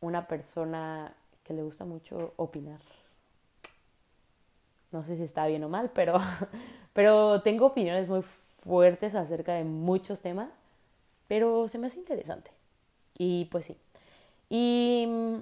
una 0.02 0.28
persona 0.28 1.14
que 1.44 1.54
le 1.54 1.64
gusta 1.64 1.84
mucho 1.86 2.34
opinar. 2.38 2.80
No 4.92 5.04
sé 5.04 5.16
si 5.18 5.24
está 5.24 5.46
bien 5.46 5.64
o 5.64 5.70
mal, 5.70 5.92
pero, 5.94 6.20
pero 6.94 7.42
tengo 7.42 7.68
opiniones 7.68 8.08
muy 8.08 8.22
fuertes 8.22 9.14
acerca 9.14 9.54
de 9.54 9.66
muchos 9.66 10.22
temas, 10.22 10.50
pero 11.28 11.68
se 11.68 11.78
me 11.78 11.88
hace 11.88 12.00
interesante. 12.00 12.59
Y 13.20 13.46
pues 13.46 13.66
sí. 13.66 13.78
Y 14.50 15.06
mm, 15.08 15.36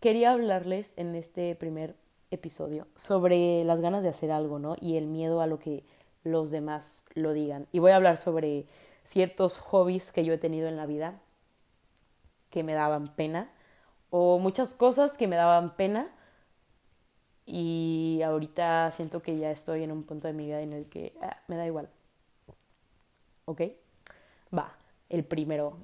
quería 0.00 0.32
hablarles 0.32 0.92
en 0.96 1.14
este 1.14 1.54
primer 1.54 1.94
episodio 2.32 2.88
sobre 2.96 3.62
las 3.64 3.80
ganas 3.80 4.02
de 4.02 4.08
hacer 4.08 4.32
algo, 4.32 4.58
¿no? 4.58 4.76
Y 4.80 4.96
el 4.96 5.06
miedo 5.06 5.40
a 5.40 5.46
lo 5.46 5.60
que 5.60 5.84
los 6.24 6.50
demás 6.50 7.04
lo 7.14 7.32
digan. 7.32 7.68
Y 7.70 7.78
voy 7.78 7.92
a 7.92 7.96
hablar 7.96 8.16
sobre 8.16 8.66
ciertos 9.04 9.58
hobbies 9.58 10.10
que 10.10 10.24
yo 10.24 10.32
he 10.32 10.38
tenido 10.38 10.66
en 10.66 10.76
la 10.76 10.86
vida 10.86 11.20
que 12.50 12.62
me 12.62 12.74
daban 12.74 13.14
pena 13.14 13.50
o 14.10 14.38
muchas 14.38 14.74
cosas 14.74 15.16
que 15.18 15.28
me 15.28 15.36
daban 15.36 15.76
pena 15.76 16.08
y 17.46 18.22
ahorita 18.24 18.90
siento 18.92 19.20
que 19.22 19.36
ya 19.38 19.50
estoy 19.50 19.82
en 19.82 19.92
un 19.92 20.04
punto 20.04 20.28
de 20.28 20.34
mi 20.34 20.46
vida 20.46 20.62
en 20.62 20.72
el 20.72 20.86
que 20.88 21.14
ah, 21.20 21.36
me 21.48 21.56
da 21.56 21.66
igual. 21.66 21.90
¿Ok? 23.44 23.62
Va, 24.56 24.74
el 25.08 25.24
primero. 25.24 25.76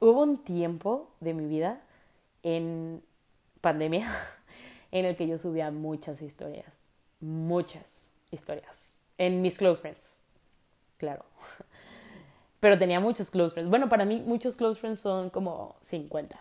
Hubo 0.00 0.22
un 0.22 0.38
tiempo 0.38 1.10
de 1.20 1.34
mi 1.34 1.46
vida 1.46 1.80
en 2.42 3.02
pandemia 3.60 4.10
en 4.90 5.04
el 5.04 5.16
que 5.16 5.26
yo 5.26 5.38
subía 5.38 5.70
muchas 5.70 6.20
historias. 6.22 6.72
Muchas 7.20 8.06
historias. 8.30 8.76
En 9.18 9.42
mis 9.42 9.56
close 9.56 9.80
friends. 9.80 10.20
Claro. 10.98 11.24
Pero 12.60 12.78
tenía 12.78 13.00
muchos 13.00 13.30
close 13.30 13.54
friends. 13.54 13.70
Bueno, 13.70 13.88
para 13.88 14.04
mí 14.04 14.22
muchos 14.24 14.56
close 14.56 14.80
friends 14.80 15.00
son 15.00 15.30
como 15.30 15.76
50. 15.82 16.38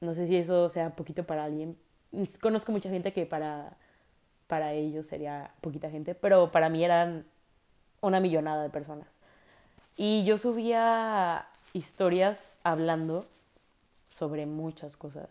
No 0.00 0.14
sé 0.14 0.26
si 0.26 0.36
eso 0.36 0.70
sea 0.70 0.90
poquito 0.90 1.24
para 1.24 1.44
alguien. 1.44 1.76
Conozco 2.40 2.72
mucha 2.72 2.90
gente 2.90 3.12
que 3.12 3.26
para, 3.26 3.76
para 4.46 4.72
ellos 4.72 5.06
sería 5.06 5.52
poquita 5.60 5.90
gente, 5.90 6.14
pero 6.14 6.50
para 6.50 6.68
mí 6.68 6.84
eran 6.84 7.24
una 8.00 8.20
millonada 8.20 8.62
de 8.62 8.70
personas. 8.70 9.20
Y 9.96 10.24
yo 10.24 10.38
subía 10.38 11.46
historias 11.72 12.60
hablando 12.64 13.24
sobre 14.10 14.46
muchas 14.46 14.96
cosas. 14.96 15.28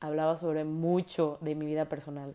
Hablaba 0.00 0.38
sobre 0.38 0.64
mucho 0.64 1.38
de 1.40 1.54
mi 1.54 1.66
vida 1.66 1.86
personal. 1.86 2.34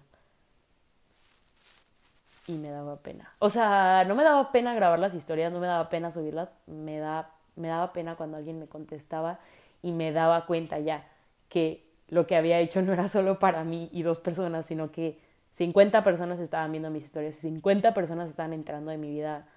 Y 2.47 2.53
me 2.53 2.69
daba 2.69 2.97
pena. 2.97 3.31
O 3.39 3.49
sea, 3.49 4.03
no 4.07 4.13
me 4.13 4.23
daba 4.23 4.51
pena 4.51 4.75
grabar 4.75 4.99
las 4.99 5.15
historias, 5.15 5.51
no 5.51 5.59
me 5.59 5.67
daba 5.67 5.89
pena 5.89 6.11
subirlas. 6.11 6.55
Me, 6.67 6.99
da, 6.99 7.31
me 7.55 7.69
daba 7.69 7.91
pena 7.91 8.15
cuando 8.15 8.37
alguien 8.37 8.59
me 8.59 8.67
contestaba 8.67 9.39
y 9.81 9.91
me 9.91 10.11
daba 10.11 10.45
cuenta 10.45 10.79
ya 10.79 11.07
que 11.49 11.85
lo 12.09 12.27
que 12.27 12.35
había 12.35 12.59
hecho 12.59 12.81
no 12.83 12.93
era 12.93 13.07
solo 13.07 13.39
para 13.39 13.63
mí 13.63 13.89
y 13.91 14.03
dos 14.03 14.19
personas, 14.19 14.67
sino 14.67 14.91
que 14.91 15.19
50 15.51 16.03
personas 16.03 16.39
estaban 16.39 16.71
viendo 16.71 16.91
mis 16.91 17.05
historias 17.05 17.35
y 17.37 17.41
50 17.41 17.93
personas 17.95 18.29
estaban 18.29 18.53
entrando 18.53 18.91
de 18.91 18.97
mi 18.97 19.09
vida, 19.09 19.47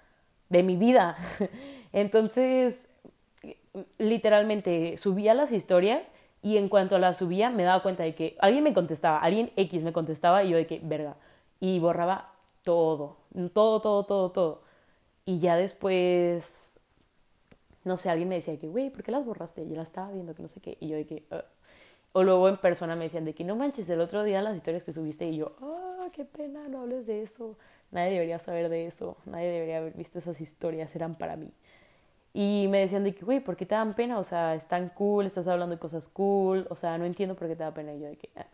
de 0.49 0.63
mi 0.63 0.75
vida. 0.75 1.15
Entonces, 1.93 2.88
literalmente 3.97 4.97
subía 4.97 5.33
las 5.33 5.51
historias 5.51 6.11
y 6.41 6.57
en 6.57 6.69
cuanto 6.69 6.97
las 6.97 7.17
subía 7.17 7.49
me 7.49 7.63
daba 7.63 7.83
cuenta 7.83 8.03
de 8.03 8.15
que 8.15 8.37
alguien 8.39 8.63
me 8.63 8.73
contestaba, 8.73 9.19
alguien 9.19 9.51
X 9.55 9.83
me 9.83 9.93
contestaba 9.93 10.43
y 10.43 10.49
yo 10.49 10.57
de 10.57 10.67
que, 10.67 10.79
verga, 10.83 11.15
y 11.59 11.79
borraba 11.79 12.33
todo, 12.63 13.17
todo, 13.53 13.81
todo, 13.81 14.05
todo, 14.05 14.31
todo. 14.31 14.61
Y 15.25 15.39
ya 15.39 15.55
después, 15.57 16.79
no 17.83 17.97
sé, 17.97 18.09
alguien 18.09 18.29
me 18.29 18.35
decía 18.35 18.57
que, 18.59 18.67
güey, 18.67 18.89
¿por 18.89 19.03
qué 19.03 19.11
las 19.11 19.25
borraste? 19.25 19.67
Yo 19.67 19.75
las 19.75 19.89
estaba 19.89 20.11
viendo, 20.11 20.33
que 20.33 20.41
no 20.41 20.47
sé 20.47 20.61
qué, 20.61 20.77
y 20.79 20.87
yo 20.87 20.95
de 20.95 21.05
que, 21.05 21.27
o 22.11 22.23
luego 22.23 22.49
en 22.49 22.57
persona 22.57 22.95
me 22.95 23.05
decían 23.05 23.25
de 23.25 23.35
que 23.35 23.43
no 23.43 23.55
manches, 23.55 23.89
el 23.89 24.01
otro 24.01 24.23
día 24.23 24.41
las 24.41 24.55
historias 24.55 24.83
que 24.83 24.93
subiste 24.93 25.25
y 25.27 25.37
yo, 25.37 25.51
ah, 25.61 26.07
qué 26.13 26.25
pena, 26.25 26.67
no 26.67 26.81
hables 26.81 27.05
de 27.05 27.21
eso. 27.21 27.57
Nadie 27.91 28.11
debería 28.11 28.39
saber 28.39 28.69
de 28.69 28.87
eso, 28.87 29.17
nadie 29.25 29.47
debería 29.47 29.77
haber 29.79 29.93
visto 29.93 30.19
esas 30.19 30.39
historias, 30.41 30.95
eran 30.95 31.15
para 31.15 31.35
mí. 31.35 31.51
Y 32.33 32.67
me 32.69 32.79
decían 32.79 33.03
de 33.03 33.15
que, 33.15 33.25
güey, 33.25 33.39
¿por 33.39 33.55
qué 33.55 33.65
te 33.65 33.75
dan 33.75 33.95
pena? 33.95 34.19
O 34.19 34.23
sea, 34.23 34.55
están 34.55 34.89
cool, 34.89 35.25
estás 35.25 35.47
hablando 35.47 35.75
de 35.75 35.79
cosas 35.79 36.07
cool, 36.09 36.67
o 36.69 36.75
sea, 36.75 36.97
no 36.97 37.05
entiendo 37.05 37.35
por 37.35 37.47
qué 37.47 37.55
te 37.55 37.63
da 37.63 37.73
pena. 37.73 37.93
Y 37.93 37.99
yo 37.99 38.07
de 38.07 38.17
que... 38.17 38.29
Ah". 38.35 38.45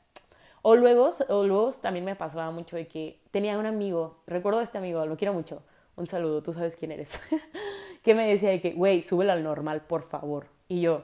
O 0.61 0.75
luego, 0.75 1.11
o 1.29 1.43
luego 1.43 1.71
también 1.73 2.05
me 2.05 2.15
pasaba 2.15 2.49
mucho 2.51 2.75
de 2.75 2.87
que 2.87 3.19
tenía 3.31 3.57
un 3.57 3.67
amigo, 3.67 4.23
recuerdo 4.25 4.59
a 4.59 4.63
este 4.63 4.79
amigo, 4.79 5.05
lo 5.05 5.15
quiero 5.15 5.31
mucho, 5.33 5.61
un 5.95 6.07
saludo, 6.07 6.41
tú 6.41 6.53
sabes 6.53 6.75
quién 6.75 6.91
eres, 6.91 7.19
que 8.03 8.15
me 8.15 8.27
decía 8.27 8.49
de 8.49 8.61
que, 8.61 8.71
güey, 8.71 9.03
súbela 9.03 9.33
al 9.33 9.43
normal, 9.43 9.81
por 9.81 10.01
favor. 10.01 10.47
Y 10.67 10.81
yo, 10.81 11.03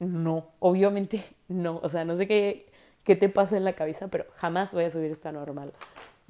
no, 0.00 0.46
obviamente 0.60 1.22
no. 1.48 1.78
O 1.82 1.88
sea, 1.88 2.04
no 2.04 2.16
sé 2.16 2.26
qué, 2.26 2.66
qué 3.04 3.16
te 3.16 3.28
pasa 3.28 3.56
en 3.56 3.64
la 3.64 3.74
cabeza, 3.74 4.08
pero 4.08 4.24
jamás 4.36 4.72
voy 4.72 4.84
a 4.84 4.90
subir 4.90 5.10
esta 5.12 5.30
normal. 5.30 5.72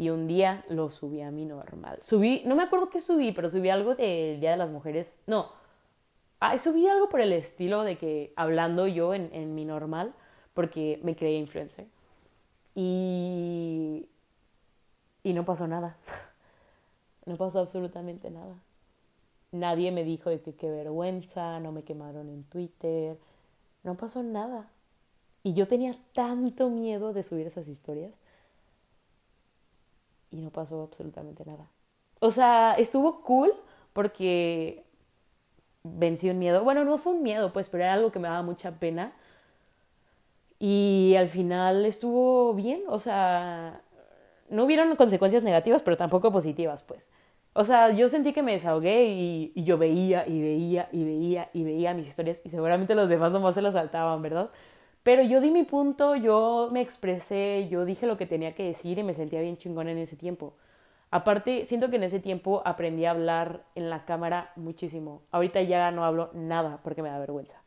Y 0.00 0.08
un 0.08 0.26
día 0.26 0.64
lo 0.70 0.88
subí 0.88 1.20
a 1.20 1.30
mi 1.30 1.44
normal. 1.44 1.98
Subí, 2.00 2.42
no 2.46 2.56
me 2.56 2.62
acuerdo 2.62 2.88
qué 2.88 3.02
subí, 3.02 3.32
pero 3.32 3.50
subí 3.50 3.68
algo 3.68 3.94
del 3.94 4.40
Día 4.40 4.52
de 4.52 4.56
las 4.56 4.70
Mujeres. 4.70 5.18
No, 5.26 5.52
ah, 6.40 6.56
subí 6.56 6.88
algo 6.88 7.10
por 7.10 7.20
el 7.20 7.34
estilo 7.34 7.82
de 7.82 7.98
que 7.98 8.32
hablando 8.34 8.86
yo 8.86 9.12
en, 9.12 9.28
en 9.34 9.54
mi 9.54 9.66
normal, 9.66 10.14
porque 10.54 10.98
me 11.02 11.16
creía 11.16 11.38
influencer. 11.38 11.86
Y, 12.74 14.08
y 15.22 15.34
no 15.34 15.44
pasó 15.44 15.68
nada. 15.68 15.98
no 17.26 17.36
pasó 17.36 17.58
absolutamente 17.58 18.30
nada. 18.30 18.54
Nadie 19.52 19.92
me 19.92 20.02
dijo 20.02 20.30
de 20.30 20.40
que 20.40 20.54
qué 20.54 20.70
vergüenza, 20.70 21.60
no 21.60 21.72
me 21.72 21.82
quemaron 21.82 22.30
en 22.30 22.44
Twitter, 22.44 23.18
no 23.82 23.98
pasó 23.98 24.22
nada. 24.22 24.70
Y 25.42 25.52
yo 25.52 25.68
tenía 25.68 25.94
tanto 26.14 26.70
miedo 26.70 27.12
de 27.12 27.22
subir 27.22 27.46
esas 27.46 27.68
historias 27.68 28.14
y 30.30 30.40
no 30.40 30.50
pasó 30.50 30.82
absolutamente 30.82 31.44
nada. 31.44 31.68
O 32.20 32.30
sea, 32.30 32.74
estuvo 32.74 33.22
cool 33.22 33.52
porque 33.92 34.84
vencí 35.82 36.30
un 36.30 36.38
miedo. 36.38 36.62
Bueno, 36.64 36.84
no 36.84 36.98
fue 36.98 37.14
un 37.14 37.22
miedo, 37.22 37.52
pues, 37.52 37.68
pero 37.68 37.84
era 37.84 37.94
algo 37.94 38.12
que 38.12 38.18
me 38.18 38.28
daba 38.28 38.42
mucha 38.42 38.72
pena. 38.78 39.12
Y 40.58 41.14
al 41.18 41.28
final 41.30 41.86
estuvo 41.86 42.52
bien, 42.54 42.82
o 42.88 42.98
sea, 42.98 43.80
no 44.50 44.64
hubieron 44.64 44.94
consecuencias 44.96 45.42
negativas, 45.42 45.82
pero 45.82 45.96
tampoco 45.96 46.30
positivas, 46.32 46.82
pues. 46.82 47.08
O 47.54 47.64
sea, 47.64 47.90
yo 47.90 48.08
sentí 48.08 48.32
que 48.32 48.42
me 48.42 48.52
desahogué 48.52 49.06
y, 49.06 49.52
yo 49.64 49.78
veía 49.78 50.26
y 50.26 50.40
veía 50.40 50.88
y 50.92 51.04
veía 51.04 51.50
y 51.52 51.64
veía 51.64 51.94
mis 51.94 52.06
historias 52.06 52.40
y 52.44 52.48
seguramente 52.48 52.94
los 52.94 53.08
demás 53.08 53.32
nomás 53.32 53.54
se 53.54 53.62
las 53.62 53.74
saltaban, 53.74 54.22
¿verdad? 54.22 54.50
Pero 55.02 55.22
yo 55.22 55.40
di 55.40 55.50
mi 55.50 55.64
punto, 55.64 56.14
yo 56.14 56.68
me 56.72 56.82
expresé, 56.82 57.68
yo 57.70 57.84
dije 57.84 58.06
lo 58.06 58.18
que 58.18 58.26
tenía 58.26 58.54
que 58.54 58.64
decir 58.64 58.98
y 58.98 59.02
me 59.02 59.14
sentía 59.14 59.40
bien 59.40 59.56
chingón 59.56 59.88
en 59.88 59.98
ese 59.98 60.16
tiempo. 60.16 60.54
Aparte, 61.10 61.64
siento 61.66 61.90
que 61.90 61.96
en 61.96 62.04
ese 62.04 62.20
tiempo 62.20 62.62
aprendí 62.64 63.04
a 63.04 63.10
hablar 63.10 63.64
en 63.74 63.90
la 63.90 64.04
cámara 64.04 64.52
muchísimo. 64.56 65.22
Ahorita 65.32 65.62
ya 65.62 65.90
no 65.90 66.04
hablo 66.04 66.30
nada 66.34 66.80
porque 66.84 67.02
me 67.02 67.08
da 67.08 67.18
vergüenza. 67.18 67.62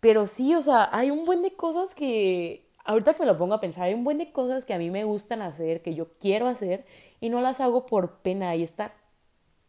Pero 0.00 0.26
sí, 0.26 0.54
o 0.54 0.62
sea, 0.62 0.88
hay 0.92 1.10
un 1.10 1.24
buen 1.24 1.42
de 1.42 1.54
cosas 1.54 1.94
que, 1.94 2.68
ahorita 2.84 3.14
que 3.14 3.20
me 3.20 3.26
lo 3.26 3.36
pongo 3.36 3.54
a 3.54 3.60
pensar, 3.60 3.84
hay 3.84 3.94
un 3.94 4.04
buen 4.04 4.18
de 4.18 4.32
cosas 4.32 4.64
que 4.64 4.74
a 4.74 4.78
mí 4.78 4.90
me 4.90 5.04
gustan 5.04 5.42
hacer, 5.42 5.82
que 5.82 5.94
yo 5.94 6.08
quiero 6.20 6.46
hacer 6.46 6.84
y 7.20 7.30
no 7.30 7.40
las 7.40 7.60
hago 7.60 7.86
por 7.86 8.18
pena 8.18 8.54
y 8.54 8.62
está, 8.62 8.92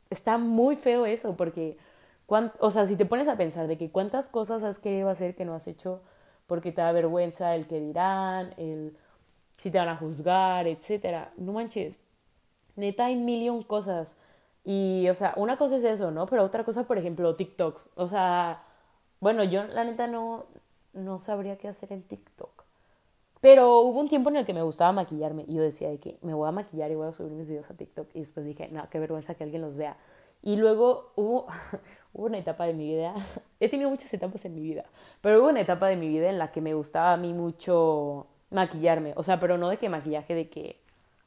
está 0.10 0.38
muy 0.38 0.76
feo 0.76 1.06
eso 1.06 1.36
porque, 1.36 1.78
o 2.28 2.72
sea, 2.72 2.86
si 2.86 2.96
te 2.96 3.06
pones 3.06 3.28
a 3.28 3.38
pensar 3.38 3.68
de 3.68 3.78
que 3.78 3.92
cuántas 3.92 4.30
cosas 4.30 4.64
has 4.64 4.80
querido 4.80 5.10
hacer 5.10 5.36
que 5.36 5.46
no 5.46 5.54
has 5.54 5.68
hecho 5.68 6.02
porque 6.48 6.72
te 6.72 6.82
da 6.82 6.92
vergüenza 6.92 7.56
el 7.56 7.68
que 7.68 7.80
dirán, 7.80 8.54
el 8.58 8.96
si 9.62 9.72
te 9.72 9.80
van 9.80 9.90
a 9.90 9.98
juzgar, 9.98 10.68
etcétera, 10.68 11.34
no 11.38 11.54
manches, 11.54 12.04
neta 12.76 13.06
hay 13.06 13.16
millón 13.16 13.64
cosas 13.64 14.16
y, 14.64 15.08
o 15.10 15.16
sea, 15.16 15.34
una 15.38 15.58
cosa 15.58 15.78
es 15.78 15.84
eso, 15.84 16.12
¿no? 16.12 16.26
Pero 16.28 16.44
otra 16.44 16.64
cosa, 16.64 16.86
por 16.86 16.98
ejemplo, 16.98 17.36
TikToks, 17.36 17.90
o 17.96 18.08
sea, 18.08 18.64
bueno, 19.20 19.44
yo 19.44 19.64
la 19.64 19.84
neta 19.84 20.08
no, 20.08 20.46
no 20.94 21.20
sabría 21.20 21.58
qué 21.58 21.68
hacer 21.68 21.92
en 21.94 22.04
TikTok. 22.04 22.64
Pero 23.42 23.80
hubo 23.80 24.00
un 24.00 24.10
tiempo 24.10 24.30
en 24.30 24.38
el 24.38 24.46
que 24.46 24.54
me 24.54 24.64
gustaba 24.64 24.92
maquillarme 24.92 25.46
y 25.48 25.56
yo 25.56 25.62
decía 25.62 25.90
de 25.90 26.00
que 26.00 26.18
me 26.22 26.34
voy 26.34 26.48
a 26.48 26.52
maquillar 26.52 26.90
y 26.92 26.96
voy 26.96 27.08
a 27.08 27.14
subir 27.14 27.32
mis 27.34 27.48
videos 27.48 27.70
a 27.70 27.76
TikTok 27.76 28.08
y 28.14 28.20
después 28.22 28.46
dije, 28.46 28.70
no, 28.72 28.90
qué 28.90 29.00
vergüenza 29.00 29.36
que 29.36 29.44
alguien 29.44 29.62
los 29.62 29.78
vea. 29.78 29.98
Y 30.46 30.56
luego 30.56 31.12
hubo, 31.16 31.48
hubo 32.14 32.28
una 32.28 32.38
etapa 32.38 32.66
de 32.66 32.74
mi 32.74 32.86
vida, 32.86 33.14
he 33.60 33.68
tenido 33.68 33.90
muchas 33.90 34.14
etapas 34.14 34.46
en 34.46 34.56
mi 34.56 34.62
vida, 34.62 34.86
pero 35.20 35.42
hubo 35.42 35.50
una 35.50 35.60
etapa 35.60 35.88
de 35.88 35.98
mi 35.98 36.08
vida 36.08 36.30
en 36.30 36.38
la 36.38 36.54
que 36.54 36.62
me 36.62 36.74
gustaba 36.74 37.12
a 37.12 37.18
mí 37.18 37.34
mucho 37.34 38.28
maquillarme, 38.52 39.14
o 39.18 39.24
sea, 39.24 39.40
pero 39.40 39.58
no 39.58 39.68
de 39.68 39.78
que 39.78 39.90
maquillaje 39.90 40.36
de 40.36 40.50
que 40.50 40.80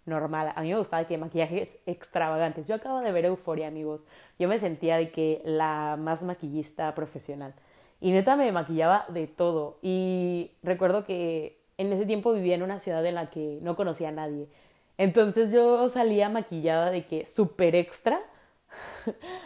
normal, 0.06 0.52
a 0.54 0.62
mí 0.62 0.70
me 0.70 0.78
gustaba 0.78 1.02
de 1.02 1.08
que 1.08 1.18
maquillajes 1.18 1.82
extravagantes. 1.84 2.66
Yo 2.66 2.76
acabo 2.76 3.00
de 3.00 3.12
ver 3.12 3.26
Euforia, 3.26 3.66
amigos, 3.66 4.08
yo 4.38 4.48
me 4.48 4.58
sentía 4.58 4.96
de 4.96 5.10
que 5.10 5.42
la 5.44 5.96
más 5.98 6.22
maquillista 6.22 6.94
profesional. 6.94 7.54
Y 8.00 8.12
neta 8.12 8.36
me 8.36 8.50
maquillaba 8.52 9.04
de 9.08 9.26
todo. 9.26 9.78
Y 9.82 10.52
recuerdo 10.62 11.04
que 11.04 11.60
en 11.76 11.92
ese 11.92 12.06
tiempo 12.06 12.32
vivía 12.32 12.54
en 12.54 12.62
una 12.62 12.78
ciudad 12.78 13.04
en 13.04 13.16
la 13.16 13.28
que 13.28 13.58
no 13.60 13.76
conocía 13.76 14.08
a 14.08 14.12
nadie. 14.12 14.48
Entonces 14.96 15.52
yo 15.52 15.88
salía 15.90 16.30
maquillada 16.30 16.90
de 16.90 17.04
que 17.06 17.26
súper 17.26 17.74
extra 17.74 18.20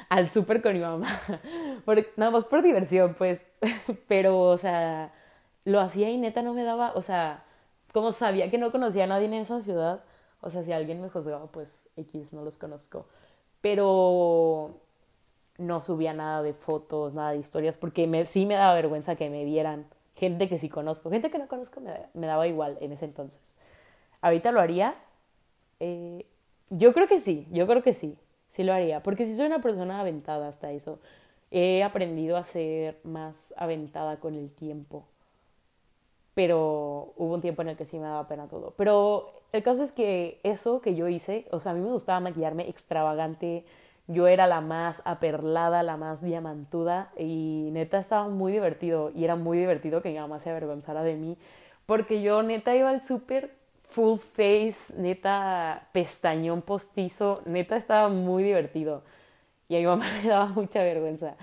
al 0.09 0.31
súper 0.31 0.63
con 0.63 0.75
mi 0.75 0.81
mamá. 0.81 1.21
Por, 1.85 2.07
nada 2.17 2.31
más 2.31 2.47
por 2.47 2.63
diversión, 2.63 3.15
pues. 3.15 3.45
Pero, 4.09 4.41
o 4.41 4.59
sea, 4.59 5.13
lo 5.65 5.81
hacía 5.81 6.11
y 6.11 6.19
neta 6.19 6.43
no 6.43 6.55
me 6.55 6.65
daba, 6.65 6.93
o 6.95 7.03
sea, 7.03 7.45
como 7.93 8.13
sabía 8.13 8.51
que 8.51 8.59
no 8.59 8.73
conocía 8.73 9.05
a 9.05 9.07
nadie 9.07 9.27
en 9.27 9.35
esa 9.35 9.63
ciudad, 9.63 10.05
o 10.41 10.51
sea, 10.51 10.63
si 10.63 10.73
alguien 10.73 11.01
me 11.01 11.09
juzgaba, 11.09 11.47
pues 11.47 11.89
X, 11.97 12.33
no 12.33 12.45
los 12.45 12.59
conozco. 12.59 13.07
Pero 13.61 14.81
no 15.59 15.81
subía 15.81 16.13
nada 16.13 16.43
de 16.43 16.53
fotos, 16.53 17.15
nada 17.15 17.33
de 17.33 17.39
historias, 17.39 17.77
porque 17.77 18.27
sí 18.27 18.47
me 18.47 18.55
daba 18.55 18.75
vergüenza 18.75 19.17
que 19.17 19.31
me 19.31 19.45
vieran 19.45 19.87
gente 20.17 20.49
que 20.49 20.59
sí 20.59 20.69
conozco. 20.69 21.11
Gente 21.11 21.31
que 21.31 21.39
no 21.39 21.49
conozco 21.49 21.81
me, 21.81 21.93
me 22.15 22.27
daba 22.27 22.47
igual 22.47 22.79
en 22.81 22.93
ese 22.93 23.05
entonces. 23.05 23.57
Ahorita 24.21 24.53
lo 24.53 24.61
haría. 24.61 24.95
Eh, 25.81 26.27
yo 26.71 26.93
creo 26.93 27.07
que 27.07 27.21
sí, 27.21 27.47
yo 27.51 27.67
creo 27.67 27.83
que 27.83 27.95
sí, 27.95 28.17
sí 28.53 28.63
lo 28.63 28.73
haría, 28.73 29.03
porque 29.03 29.27
si 29.27 29.35
soy 29.35 29.47
una 29.47 29.61
persona 29.61 30.01
aventada 30.01 30.49
hasta 30.49 30.71
eso. 30.73 31.01
He 31.51 31.83
aprendido 31.83 32.39
a 32.39 32.45
ser 32.45 32.99
más 33.05 33.53
aventada 33.59 34.19
con 34.21 34.35
el 34.35 34.55
tiempo 34.55 35.05
pero 36.35 37.13
hubo 37.17 37.35
un 37.35 37.41
tiempo 37.41 37.63
en 37.63 37.69
el 37.69 37.77
que 37.77 37.85
sí 37.85 37.99
me 37.99 38.05
daba 38.05 38.29
pena 38.29 38.49
todo. 38.49 38.75
Pero 38.77 39.33
el 39.53 39.63
caso 39.63 39.83
es 39.83 39.93
que 39.93 40.41
eso 40.43 40.81
que 40.81 40.95
yo 40.95 41.09
hice, 41.09 41.47
o 41.51 41.61
sea, 41.61 41.73
a 41.73 41.75
mí 41.75 41.81
me 41.81 41.91
gustaba 41.91 42.21
maquillarme 42.21 42.69
extravagante, 42.69 43.65
yo 44.09 44.27
era 44.27 44.47
la 44.47 44.61
más 44.61 45.03
aperlada, 45.05 45.83
la 45.83 45.97
más 45.97 46.23
diamantuda 46.23 47.13
y 47.19 47.69
neta 47.73 47.99
estaba 47.99 48.29
muy 48.29 48.53
divertido 48.53 49.11
y 49.15 49.25
era 49.25 49.37
muy 49.37 49.59
divertido 49.59 50.03
que 50.03 50.11
mi 50.11 50.19
mamá 50.19 50.41
se 50.41 50.51
avergonzara 50.51 51.03
de 51.05 51.15
mí 51.15 51.39
porque 51.87 52.21
yo 52.21 52.43
neta 52.43 52.75
iba 52.75 52.91
al 52.91 53.03
súper 53.03 53.55
full 53.93 54.19
face, 54.19 54.95
neta 54.97 55.89
pestañón 55.93 56.63
postizo, 56.63 57.43
neta 57.47 57.77
estaba 57.77 58.09
muy 58.09 58.43
divertido 58.43 59.03
y 59.69 59.77
a 59.77 59.79
mi 59.79 59.87
mamá 59.87 60.07
le 60.23 60.29
daba 60.29 60.49
mucha 60.49 60.83
vergüenza. 60.83 61.37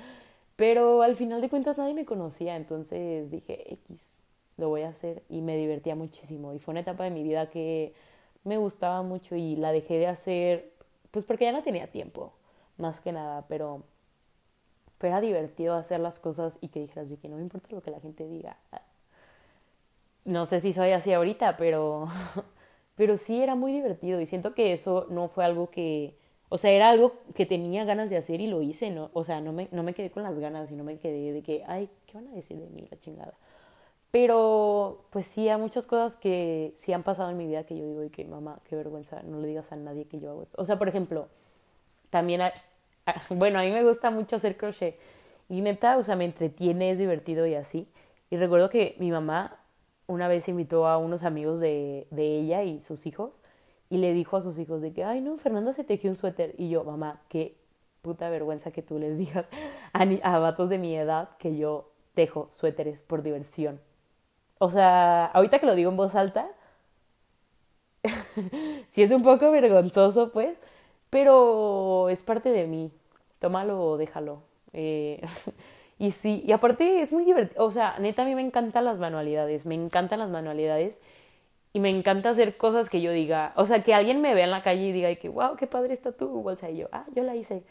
Pero 0.56 1.02
al 1.04 1.16
final 1.16 1.42
de 1.42 1.50
cuentas 1.50 1.78
nadie 1.78 1.94
me 1.94 2.06
conocía, 2.06 2.56
entonces 2.56 3.32
dije, 3.32 3.74
X, 3.74 4.22
lo 4.58 4.70
voy 4.70 4.82
a 4.82 4.90
hacer 4.90 5.24
y 5.30 5.42
me 5.42 5.56
divertía 5.58 5.96
muchísimo. 5.96 6.54
Y 6.54 6.60
fue 6.60 6.74
una 6.74 6.82
etapa 6.82 7.06
de 7.06 7.12
mi 7.12 7.24
vida 7.24 7.50
que 7.50 7.94
me 8.44 8.58
gustaba 8.58 9.02
mucho 9.04 9.36
y 9.36 9.56
la 9.56 9.72
dejé 9.72 10.00
de 10.00 10.08
hacer, 10.08 10.74
pues 11.12 11.26
porque 11.26 11.46
ya 11.46 11.54
no 11.54 11.64
tenía 11.64 11.88
tiempo, 11.88 12.34
más 12.78 13.00
que 13.00 13.12
nada, 13.12 13.46
pero, 13.48 13.84
pero 14.98 15.14
era 15.14 15.22
divertido 15.22 15.76
hacer 15.76 16.00
las 16.02 16.20
cosas 16.20 16.58
y 16.62 16.70
que 16.70 16.82
dijeras 16.82 17.10
de 17.10 17.18
que 17.18 17.30
no 17.30 17.38
me 17.38 17.44
importa 17.44 17.70
lo 17.72 17.82
que 17.82 17.92
la 17.92 18.02
gente 18.02 18.28
diga. 18.28 18.58
No 20.30 20.46
sé 20.46 20.62
si 20.62 20.74
soy 20.74 20.92
así 20.92 21.12
ahorita, 21.12 21.58
pero, 21.58 22.08
pero 22.96 23.18
sí 23.18 23.42
era 23.42 23.56
muy 23.56 23.72
divertido 23.72 24.22
y 24.22 24.28
siento 24.28 24.54
que 24.54 24.74
eso 24.74 25.08
no 25.10 25.28
fue 25.28 25.44
algo 25.44 25.72
que, 25.72 26.16
o 26.50 26.58
sea, 26.60 26.72
era 26.72 26.90
algo 26.90 27.14
que 27.34 27.48
tenía 27.48 27.84
ganas 27.84 28.12
de 28.12 28.18
hacer 28.18 28.40
y 28.40 28.48
lo 28.48 28.62
hice, 28.62 28.92
¿no? 28.92 29.10
O 29.14 29.24
sea, 29.24 29.42
no 29.42 29.54
me, 29.54 29.68
no 29.72 29.82
me 29.82 29.94
quedé 29.96 30.12
con 30.12 30.22
las 30.24 30.38
ganas 30.38 30.72
y 30.72 30.76
no 30.76 30.84
me 30.84 31.00
quedé 31.00 31.34
de 31.34 31.42
que, 31.42 31.64
ay, 31.68 31.90
¿qué 32.06 32.14
van 32.14 32.28
a 32.28 32.32
decir 32.32 32.58
de 32.58 32.70
mí, 32.70 32.88
la 32.92 33.00
chingada? 33.00 33.34
Pero, 34.12 35.06
pues 35.12 35.26
sí, 35.28 35.50
hay 35.50 35.60
muchas 35.60 35.88
cosas 35.88 36.16
que 36.18 36.74
sí 36.76 36.94
han 36.94 37.04
pasado 37.04 37.32
en 37.32 37.38
mi 37.38 37.48
vida 37.48 37.66
que 37.66 37.78
yo 37.78 37.86
digo, 37.86 38.04
y 38.04 38.10
que 38.12 38.26
mamá, 38.26 38.60
qué 38.70 38.76
vergüenza, 38.76 39.24
no 39.24 39.40
le 39.40 39.48
digas 39.48 39.72
a 39.72 39.76
nadie 39.78 40.06
que 40.06 40.20
yo 40.20 40.32
hago 40.32 40.44
esto. 40.44 40.62
O 40.62 40.66
sea, 40.66 40.78
por 40.80 40.90
ejemplo, 40.90 41.28
también, 42.10 42.42
bueno, 43.32 43.60
a 43.60 43.64
mí 43.64 43.72
me 43.72 43.84
gusta 43.84 44.12
mucho 44.12 44.36
hacer 44.38 44.58
crochet. 44.58 45.00
Y 45.50 45.62
neta, 45.62 45.98
o 45.98 46.04
sea, 46.04 46.16
me 46.16 46.26
entretiene, 46.26 46.92
es 46.92 47.00
divertido 47.00 47.48
y 47.48 47.56
así. 47.56 47.88
Y 48.30 48.38
recuerdo 48.38 48.70
que 48.70 48.96
mi 49.00 49.12
mamá 49.12 49.60
una 50.10 50.28
vez 50.28 50.50
invitó 50.50 50.88
a 50.88 50.98
unos 50.98 51.24
amigos 51.24 51.60
de, 51.60 52.08
de 52.12 52.40
ella 52.40 52.64
y 52.64 52.80
sus 52.80 53.06
hijos 53.06 53.42
y 53.90 53.98
le 53.98 54.14
dijo 54.14 54.38
a 54.38 54.42
sus 54.42 54.58
hijos 54.60 54.82
de 54.82 54.92
que, 54.92 55.04
ay, 55.04 55.22
no, 55.22 55.38
Fernanda 55.38 55.74
se 55.74 55.84
tejió 55.84 56.10
un 56.10 56.16
suéter. 56.16 56.56
Y 56.58 56.70
yo, 56.70 56.84
mamá, 56.84 57.22
qué 57.30 57.56
puta 58.02 58.30
vergüenza 58.30 58.72
que 58.72 58.82
tú 58.82 59.00
les 59.00 59.18
digas 59.18 59.48
a, 59.94 60.02
a 60.02 60.40
vatos 60.40 60.70
de 60.70 60.80
mi 60.80 60.96
edad 60.96 61.30
que 61.38 61.56
yo 61.58 61.92
tejo 62.16 62.48
suéteres 62.52 63.02
por 63.02 63.24
diversión. 63.24 63.80
O 64.60 64.70
sea, 64.70 65.26
ahorita 65.28 65.60
que 65.60 65.68
lo 65.68 65.76
digo 65.76 65.92
en 65.92 65.98
voz 65.98 66.16
alta, 66.16 66.50
sí 68.90 69.04
es 69.04 69.12
un 69.12 69.24
poco 69.24 69.52
vergonzoso, 69.52 70.32
pues, 70.32 70.58
pero 71.10 72.10
es 72.10 72.24
parte 72.24 72.50
de 72.50 72.68
mí. 72.68 72.92
Tómalo 73.40 73.82
o 73.82 73.98
déjalo. 73.98 74.42
Eh, 74.74 75.22
y 76.00 76.12
sí, 76.12 76.42
y 76.48 76.54
aparte 76.54 77.02
es 77.02 77.12
muy 77.12 77.26
divertido. 77.26 77.66
O 77.66 77.72
sea, 77.72 77.96
neta, 78.00 78.24
a 78.24 78.26
mí 78.26 78.34
me 78.34 78.42
encantan 78.42 78.86
las 78.86 79.00
manualidades. 79.00 79.66
Me 79.66 79.76
encantan 79.76 80.20
las 80.20 80.30
manualidades. 80.30 81.02
Y 81.74 81.82
me 81.82 81.90
encanta 81.90 82.30
hacer 82.30 82.56
cosas 82.56 82.90
que 82.90 83.02
yo 83.02 83.12
diga. 83.12 83.52
O 83.58 83.66
sea, 83.66 83.84
que 83.84 83.94
alguien 83.94 84.22
me 84.22 84.34
vea 84.34 84.46
en 84.46 84.52
la 84.52 84.64
calle 84.64 84.88
y 84.88 84.92
diga 84.94 85.14
que, 85.16 85.28
wow, 85.28 85.58
qué 85.58 85.68
padre 85.68 85.94
está 85.94 86.14
tu 86.14 86.30
bolsa. 86.42 86.70
Y 86.72 86.78
yo, 86.78 86.88
ah, 86.94 87.06
yo 87.14 87.24
la 87.24 87.36
hice. 87.36 87.64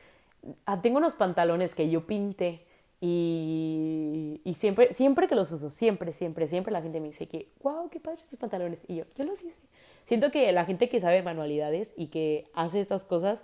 Ah, 0.66 0.82
tengo 0.82 0.98
unos 0.98 1.14
pantalones 1.14 1.74
que 1.74 1.88
yo 1.88 2.06
pinté. 2.06 2.66
Y, 3.00 4.42
y, 4.44 4.54
siempre, 4.54 4.92
siempre 4.92 5.26
que 5.26 5.34
los 5.34 5.50
uso, 5.50 5.70
siempre, 5.70 6.12
siempre, 6.12 6.48
siempre 6.48 6.72
la 6.72 6.82
gente 6.82 7.00
me 7.00 7.06
dice 7.08 7.28
que, 7.28 7.48
wow, 7.62 7.88
qué 7.88 7.98
padres 7.98 8.24
estos 8.24 8.38
pantalones. 8.38 8.84
Y 8.88 8.96
yo, 8.96 9.04
yo 9.16 9.24
los 9.24 9.42
hice. 9.42 9.56
Siento 10.04 10.30
que 10.30 10.52
la 10.52 10.66
gente 10.66 10.90
que 10.90 11.00
sabe 11.00 11.22
manualidades 11.22 11.94
y 11.96 12.08
que 12.08 12.50
hace 12.52 12.80
estas 12.80 13.04
cosas, 13.04 13.42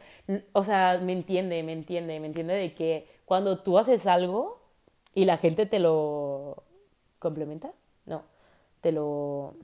o 0.52 0.62
sea, 0.62 1.00
me 1.02 1.12
entiende, 1.12 1.62
me 1.62 1.72
entiende, 1.72 2.20
me 2.20 2.26
entiende 2.26 2.52
de 2.54 2.74
que 2.74 3.06
cuando 3.24 3.60
tú 3.60 3.78
haces 3.78 4.06
algo 4.06 4.63
y 5.14 5.24
la 5.24 5.38
gente 5.38 5.66
te 5.66 5.79
lo 5.79 6.62
complementa, 7.18 7.72
no, 8.07 8.22
te 8.81 8.92
lo... 8.92 9.55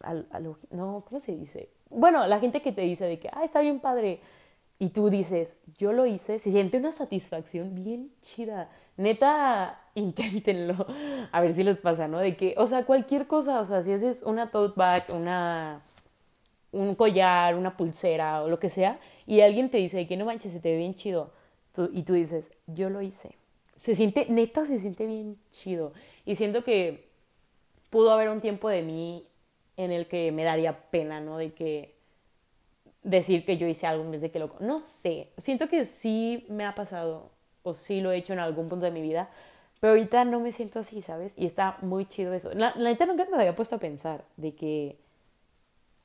Al, 0.00 0.26
no, 0.70 1.04
¿cómo 1.08 1.20
se 1.20 1.34
dice? 1.34 1.70
Bueno, 1.88 2.26
la 2.26 2.38
gente 2.38 2.60
que 2.60 2.72
te 2.72 2.82
dice 2.82 3.06
de 3.06 3.18
que, 3.18 3.30
ah, 3.32 3.44
está 3.44 3.60
bien 3.60 3.80
padre, 3.80 4.20
y 4.78 4.90
tú 4.90 5.08
dices, 5.08 5.56
yo 5.78 5.92
lo 5.92 6.04
hice, 6.04 6.38
se 6.38 6.50
siente 6.50 6.76
una 6.76 6.92
satisfacción 6.92 7.74
bien 7.74 8.10
chida. 8.20 8.68
Neta, 8.96 9.80
inténtenlo, 9.94 10.86
a 11.30 11.40
ver 11.40 11.54
si 11.54 11.62
les 11.62 11.78
pasa, 11.78 12.08
¿no? 12.08 12.18
De 12.18 12.36
que, 12.36 12.54
o 12.58 12.66
sea, 12.66 12.84
cualquier 12.84 13.26
cosa, 13.26 13.60
o 13.60 13.64
sea, 13.64 13.82
si 13.82 13.92
haces 13.92 14.22
una 14.22 14.50
tote 14.50 14.74
bag, 14.76 15.04
una, 15.14 15.80
un 16.72 16.94
collar, 16.96 17.54
una 17.54 17.76
pulsera 17.76 18.42
o 18.42 18.48
lo 18.48 18.58
que 18.58 18.70
sea, 18.70 18.98
y 19.26 19.40
alguien 19.40 19.70
te 19.70 19.78
dice 19.78 20.06
que 20.06 20.16
no 20.16 20.24
manches, 20.26 20.52
se 20.52 20.60
te 20.60 20.72
ve 20.72 20.78
bien 20.78 20.94
chido, 20.94 21.30
y 21.92 22.02
tú 22.02 22.12
dices, 22.12 22.50
yo 22.66 22.90
lo 22.90 23.00
hice. 23.00 23.36
Se 23.84 23.94
siente, 23.94 24.24
neta, 24.30 24.64
se 24.64 24.78
siente 24.78 25.04
bien 25.04 25.36
chido. 25.50 25.92
Y 26.24 26.36
siento 26.36 26.64
que 26.64 27.10
pudo 27.90 28.12
haber 28.12 28.30
un 28.30 28.40
tiempo 28.40 28.70
de 28.70 28.80
mí 28.80 29.28
en 29.76 29.92
el 29.92 30.08
que 30.08 30.32
me 30.32 30.42
daría 30.42 30.88
pena, 30.88 31.20
¿no? 31.20 31.36
De 31.36 31.52
que 31.52 31.94
decir 33.02 33.44
que 33.44 33.58
yo 33.58 33.66
hice 33.66 33.86
algo 33.86 34.02
en 34.02 34.12
vez 34.12 34.22
de 34.22 34.30
que 34.30 34.38
lo... 34.38 34.56
No 34.60 34.78
sé, 34.78 35.32
siento 35.36 35.68
que 35.68 35.84
sí 35.84 36.46
me 36.48 36.64
ha 36.64 36.74
pasado 36.74 37.32
o 37.62 37.74
sí 37.74 38.00
lo 38.00 38.10
he 38.10 38.16
hecho 38.16 38.32
en 38.32 38.38
algún 38.38 38.70
punto 38.70 38.86
de 38.86 38.90
mi 38.90 39.02
vida, 39.02 39.28
pero 39.80 39.90
ahorita 39.92 40.24
no 40.24 40.40
me 40.40 40.50
siento 40.50 40.78
así, 40.78 41.02
¿sabes? 41.02 41.34
Y 41.36 41.44
está 41.44 41.76
muy 41.82 42.06
chido 42.06 42.32
eso. 42.32 42.54
La, 42.54 42.74
neta 42.76 43.04
nunca 43.04 43.26
me 43.26 43.36
había 43.36 43.54
puesto 43.54 43.76
a 43.76 43.80
pensar 43.80 44.24
de 44.38 44.54
que 44.54 44.98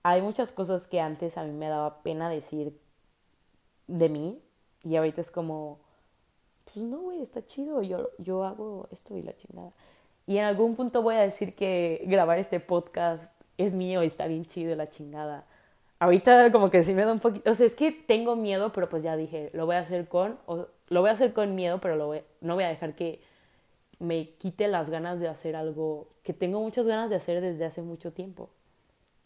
hay 0.03 0.21
muchas 0.21 0.51
cosas 0.51 0.85
que 0.85 0.99
antes 0.99 1.37
a 1.37 1.45
mí 1.45 1.53
me 1.53 1.69
daba 1.69 2.03
pena 2.03 2.29
decir 2.29 2.77
de 3.87 4.09
mí 4.09 4.41
y 4.83 4.97
ahorita 4.97 5.21
es 5.21 5.31
como, 5.31 5.79
pues 6.73 6.85
no, 6.85 6.99
güey, 6.99 7.21
está 7.21 7.45
chido, 7.45 7.81
yo, 7.81 8.09
yo 8.17 8.43
hago 8.43 8.87
esto 8.91 9.15
y 9.17 9.21
la 9.21 9.35
chingada. 9.35 9.71
Y 10.27 10.37
en 10.37 10.45
algún 10.45 10.75
punto 10.75 11.01
voy 11.01 11.15
a 11.15 11.21
decir 11.21 11.55
que 11.55 12.03
grabar 12.05 12.39
este 12.39 12.59
podcast 12.59 13.23
es 13.57 13.73
mío 13.73 14.03
y 14.03 14.07
está 14.07 14.27
bien 14.27 14.45
chido 14.45 14.75
la 14.75 14.89
chingada 14.89 15.45
ahorita 15.99 16.51
como 16.51 16.69
que 16.69 16.83
sí 16.83 16.93
me 16.93 17.03
da 17.03 17.11
un 17.11 17.19
poquito, 17.19 17.51
o 17.51 17.55
sea, 17.55 17.65
es 17.65 17.75
que 17.75 17.91
tengo 17.91 18.35
miedo, 18.35 18.71
pero 18.73 18.89
pues 18.89 19.03
ya 19.03 19.15
dije, 19.15 19.51
lo 19.53 19.65
voy 19.65 19.75
a 19.75 19.79
hacer 19.79 20.07
con, 20.07 20.39
o, 20.45 20.67
lo 20.87 21.01
voy 21.01 21.09
a 21.09 21.13
hacer 21.13 21.33
con 21.33 21.55
miedo, 21.55 21.79
pero 21.79 21.95
lo 21.95 22.07
voy, 22.07 22.21
no 22.41 22.55
voy 22.55 22.63
a 22.63 22.69
dejar 22.69 22.95
que 22.95 23.21
me 23.99 24.31
quite 24.37 24.67
las 24.67 24.89
ganas 24.89 25.19
de 25.19 25.27
hacer 25.27 25.55
algo 25.55 26.07
que 26.23 26.33
tengo 26.33 26.61
muchas 26.61 26.87
ganas 26.87 27.09
de 27.09 27.17
hacer 27.17 27.41
desde 27.41 27.65
hace 27.65 27.81
mucho 27.81 28.13
tiempo. 28.13 28.49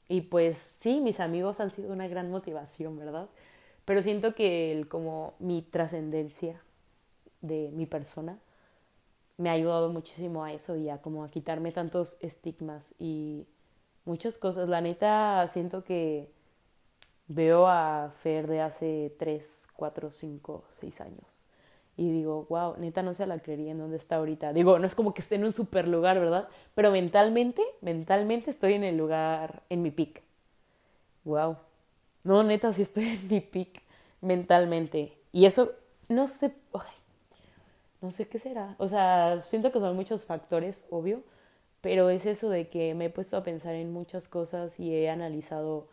Y 0.09 0.21
pues 0.21 0.57
sí, 0.57 0.99
mis 0.99 1.19
amigos 1.19 1.59
han 1.59 1.69
sido 1.69 1.93
una 1.93 2.07
gran 2.07 2.29
motivación, 2.31 2.97
¿verdad? 2.97 3.29
Pero 3.85 4.01
siento 4.01 4.35
que 4.35 4.71
el, 4.71 4.87
como 4.87 5.35
mi 5.39 5.61
trascendencia 5.61 6.61
de 7.43 7.69
mi 7.73 7.85
persona 7.85 8.39
me 9.37 9.49
ha 9.49 9.53
ayudado 9.53 9.89
muchísimo 9.89 10.43
a 10.43 10.53
eso 10.53 10.75
y 10.75 10.89
a 10.89 10.99
como 11.01 11.23
a 11.23 11.29
quitarme 11.29 11.71
tantos 11.71 12.17
estigmas 12.21 12.93
y 12.99 13.45
muchas 14.05 14.37
cosas. 14.37 14.69
La 14.69 14.81
neta, 14.81 15.47
siento 15.47 15.83
que 15.83 16.31
veo 17.27 17.67
a 17.67 18.11
Fer 18.15 18.47
de 18.47 18.61
hace 18.61 19.15
3, 19.17 19.67
4, 19.75 20.11
5, 20.11 20.63
6 20.71 21.01
años. 21.01 21.45
Y 21.95 22.11
digo, 22.11 22.47
wow, 22.49 22.75
neta 22.77 23.03
no 23.03 23.13
se 23.13 23.27
la 23.27 23.39
creería 23.39 23.71
en 23.71 23.77
dónde 23.79 23.97
está 23.97 24.15
ahorita. 24.15 24.51
Digo, 24.53 24.79
no 24.79 24.87
es 24.87 24.95
como 24.95 25.13
que 25.13 25.21
esté 25.21 25.35
en 25.35 25.43
un 25.43 25.53
super 25.53 25.87
lugar, 25.87 26.19
¿verdad? 26.19 26.47
Pero 26.73 26.91
mentalmente, 26.91 27.61
mentalmente 27.81 28.49
estoy 28.49 28.73
en 28.73 28.83
el 28.83 28.97
lugar, 28.97 29.63
en 29.69 29.83
mi 29.83 29.91
pick. 29.91 30.23
Wow. 31.23 31.57
No, 32.23 32.43
neta, 32.43 32.73
sí 32.73 32.81
estoy 32.81 33.09
en 33.09 33.27
mi 33.27 33.41
pick 33.41 33.81
mentalmente. 34.21 35.13
Y 35.31 35.45
eso, 35.45 35.71
no 36.09 36.27
sé, 36.27 36.55
no 38.03 38.11
sé 38.11 38.27
qué 38.27 38.37
será. 38.37 38.75
O 38.79 38.87
sea, 38.89 39.41
siento 39.41 39.71
que 39.71 39.79
son 39.79 39.95
muchos 39.95 40.25
factores, 40.25 40.87
obvio, 40.91 41.23
pero 41.81 42.09
es 42.09 42.25
eso 42.25 42.49
de 42.49 42.69
que 42.69 42.93
me 42.95 43.05
he 43.05 43.09
puesto 43.09 43.37
a 43.37 43.43
pensar 43.43 43.75
en 43.75 43.93
muchas 43.93 44.27
cosas 44.27 44.79
y 44.79 44.93
he 44.93 45.09
analizado 45.09 45.87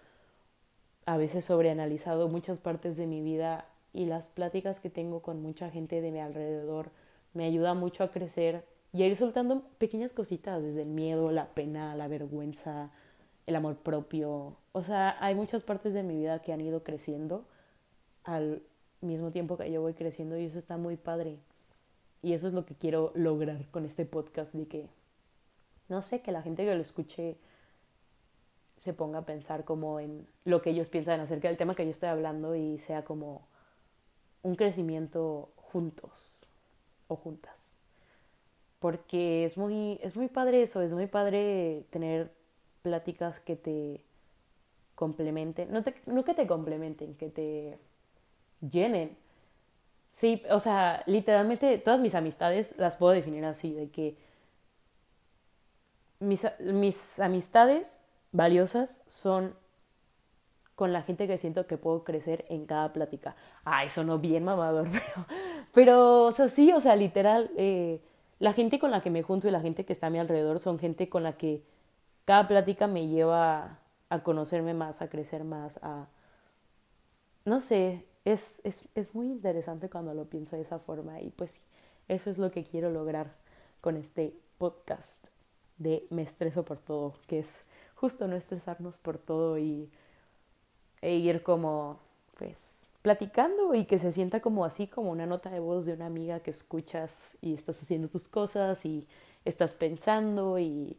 a 1.07 1.17
veces 1.17 1.45
sobreanalizado 1.45 2.29
muchas 2.29 2.61
partes 2.61 2.97
de 2.97 3.07
mi 3.07 3.23
vida 3.23 3.67
y 3.93 4.07
las 4.07 4.29
pláticas 4.29 4.81
que 4.81 4.91
tengo 4.91 5.23
con 5.23 5.43
mucha 5.43 5.71
gente 5.71 6.01
de 6.01 6.11
mi 6.11 6.21
alrededor 6.21 6.91
me 7.33 7.47
ayuda 7.47 7.75
mucho 7.75 8.05
a 8.05 8.11
crecer 8.11 8.65
y 8.93 9.03
a 9.05 9.07
ir 9.07 9.17
soltando 9.17 9.63
pequeñas 9.79 10.13
cositas, 10.13 10.63
desde 10.63 10.83
el 10.83 10.89
miedo, 10.89 11.31
la 11.31 11.47
pena, 11.55 11.95
la 11.95 12.09
vergüenza, 12.09 12.91
el 13.47 13.57
amor 13.57 13.77
propio. 13.77 14.57
O 14.73 14.83
sea, 14.83 15.17
hay 15.25 15.35
muchas 15.37 15.63
partes 15.63 15.95
de 15.95 16.03
mi 16.03 16.17
vida 16.17 16.43
que 16.43 16.53
han 16.53 16.61
ido 16.61 16.83
creciendo 16.83 17.45
al 18.25 18.63
mismo 19.01 19.31
tiempo 19.31 19.57
que 19.57 19.71
yo 19.71 19.81
voy 19.81 19.95
creciendo 19.95 20.37
y 20.39 20.47
eso 20.47 20.59
está 20.59 20.77
muy 20.77 20.97
padre. 20.97 21.39
Y 22.23 22.35
eso 22.35 22.47
es 22.47 22.53
lo 22.53 22.67
que 22.67 22.75
quiero 22.75 23.13
lograr 23.15 23.67
con 23.71 23.85
este 23.87 24.05
podcast, 24.05 24.55
de 24.55 24.67
que, 24.67 24.89
no 25.89 26.03
sé, 26.03 26.21
que 26.21 26.33
la 26.33 26.43
gente 26.43 26.65
que 26.65 26.75
lo 26.75 26.83
escuche 26.83 27.37
se 28.77 28.95
ponga 28.95 29.21
a 29.21 29.27
pensar 29.27 29.65
como 29.65 30.01
en 30.01 30.27
lo 30.45 30.63
que 30.63 30.71
ellos 30.71 30.89
piensan 30.89 31.21
acerca 31.21 31.49
del 31.49 31.57
tema 31.57 31.75
que 31.75 31.85
yo 31.85 31.91
estoy 31.91 32.09
hablando 32.09 32.55
y 32.55 32.79
sea 32.79 33.05
como 33.05 33.47
un 34.43 34.55
crecimiento 34.55 35.51
juntos 35.57 36.47
o 37.09 37.17
juntas. 37.17 37.75
Porque 38.79 39.45
es 39.45 39.59
muy, 39.59 39.99
es 40.03 40.17
muy 40.17 40.29
padre 40.29 40.63
eso, 40.63 40.81
es 40.81 40.93
muy 40.93 41.07
padre 41.07 41.85
tener 41.91 42.33
pláticas 42.83 43.41
que 43.41 43.57
te 43.57 44.01
complementen, 44.95 45.71
no, 45.71 45.83
te, 45.83 45.95
no 46.07 46.25
que 46.25 46.35
te 46.35 46.47
complementen, 46.47 47.15
que 47.15 47.29
te 47.29 47.79
llenen. 48.61 49.17
Sí, 50.11 50.43
o 50.51 50.59
sea, 50.59 51.03
literalmente 51.07 51.79
todas 51.79 52.01
mis 52.01 52.15
amistades 52.15 52.77
las 52.79 52.97
puedo 52.97 53.13
definir 53.13 53.45
así, 53.45 53.73
de 53.73 53.91
que 53.91 54.17
mis, 56.19 56.47
mis 56.61 57.21
amistades 57.21 58.05
valiosas 58.33 59.03
son 59.09 59.55
con 60.75 60.93
la 60.93 61.03
gente 61.03 61.27
que 61.27 61.39
siento 61.39 61.67
que 61.67 61.77
puedo 61.77 62.05
crecer 62.05 62.47
en 62.49 62.67
cada 62.67 62.93
plática. 62.93 63.37
Ay, 63.65 63.91
sonó 63.91 64.19
bien 64.19 64.45
mamador, 64.45 64.89
pero, 64.93 65.27
pero 65.73 66.25
o 66.25 66.33
sea, 66.33 66.49
sí, 66.49 66.73
o 66.73 66.81
sea, 66.81 66.97
literal, 66.97 67.51
eh, 67.57 68.01
la 68.39 68.53
gente 68.53 68.79
con 68.79 68.91
la 68.91 69.03
que 69.03 69.11
me 69.11 69.23
junto 69.23 69.47
y 69.47 69.51
la 69.51 69.61
gente 69.61 69.85
que 69.85 69.93
está 69.93 70.07
a 70.09 70.11
mi 70.11 70.19
alrededor 70.19 70.59
son 70.59 70.79
gente 70.79 71.09
con 71.09 71.23
la 71.23 71.35
que 71.35 71.63
cada 72.25 72.49
plática 72.49 72.87
me 72.87 73.09
lleva 73.09 73.79
a 74.09 74.23
conocerme 74.23 74.75
más, 74.75 75.03
a 75.03 75.09
crecer 75.09 75.45
más, 75.45 75.79
a... 75.83 76.09
No 77.45 77.61
sé, 77.61 78.07
es, 78.25 78.61
es, 78.65 78.89
es 78.95 79.15
muy 79.15 79.27
interesante 79.27 79.89
cuando 79.89 80.15
lo 80.15 80.27
pienso 80.27 80.57
de 80.57 80.63
esa 80.63 80.79
forma 80.79 81.21
y 81.21 81.31
pues 81.31 81.61
eso 82.09 82.31
es 82.31 82.39
lo 82.39 82.51
que 82.51 82.65
quiero 82.65 82.91
lograr 82.91 83.35
con 83.81 83.97
este 83.97 84.35
podcast 84.59 85.29
de 85.79 86.07
Me 86.11 86.23
estreso 86.23 86.65
por 86.65 86.79
todo, 86.79 87.15
que 87.27 87.39
es 87.39 87.65
justo 87.95 88.29
no 88.29 88.37
estresarnos 88.37 88.99
por 88.99 89.19
todo 89.19 89.59
y 89.59 89.91
e 91.03 91.15
ir 91.15 91.43
como 91.43 91.99
pues 92.37 92.87
platicando 93.03 93.75
y 93.75 93.87
que 93.87 93.99
se 93.99 94.13
sienta 94.13 94.41
como 94.41 94.65
así 94.65 94.87
como 94.87 95.11
una 95.11 95.27
nota 95.27 95.51
de 95.51 95.61
voz 95.61 95.87
de 95.87 95.95
una 95.95 96.07
amiga 96.07 96.41
que 96.41 96.51
escuchas 96.51 97.37
y 97.41 97.55
estás 97.55 97.81
haciendo 97.81 98.09
tus 98.09 98.29
cosas 98.29 98.85
y 98.85 99.07
estás 99.45 99.73
pensando 99.73 100.59
y, 100.59 100.99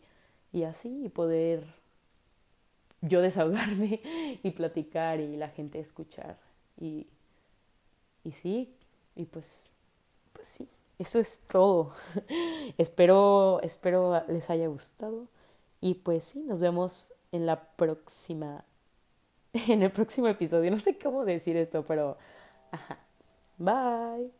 y 0.51 0.63
así 0.63 1.05
y 1.05 1.09
poder 1.09 1.63
yo 3.01 3.21
desahogarme 3.21 4.01
y 4.43 4.51
platicar 4.51 5.19
y 5.19 5.37
la 5.37 5.49
gente 5.49 5.79
escuchar 5.79 6.37
y, 6.81 7.07
y 8.23 8.31
sí 8.31 8.73
y 9.15 9.25
pues 9.25 9.69
pues 10.33 10.47
sí 10.47 10.69
eso 10.99 11.19
es 11.19 11.41
todo 11.47 11.93
espero 12.77 13.59
espero 13.61 14.23
les 14.27 14.49
haya 14.49 14.67
gustado 14.67 15.27
y 15.81 15.95
pues 15.95 16.25
sí, 16.25 16.41
nos 16.41 16.61
vemos 16.61 17.13
en 17.33 17.45
la 17.45 17.61
próxima, 17.75 18.65
en 19.53 19.83
el 19.83 19.91
próximo 19.91 20.27
episodio. 20.27 20.71
No 20.71 20.79
sé 20.79 20.97
cómo 20.97 21.25
decir 21.25 21.57
esto, 21.57 21.85
pero... 21.85 22.17
Ajá. 22.71 22.99
Bye. 23.59 24.31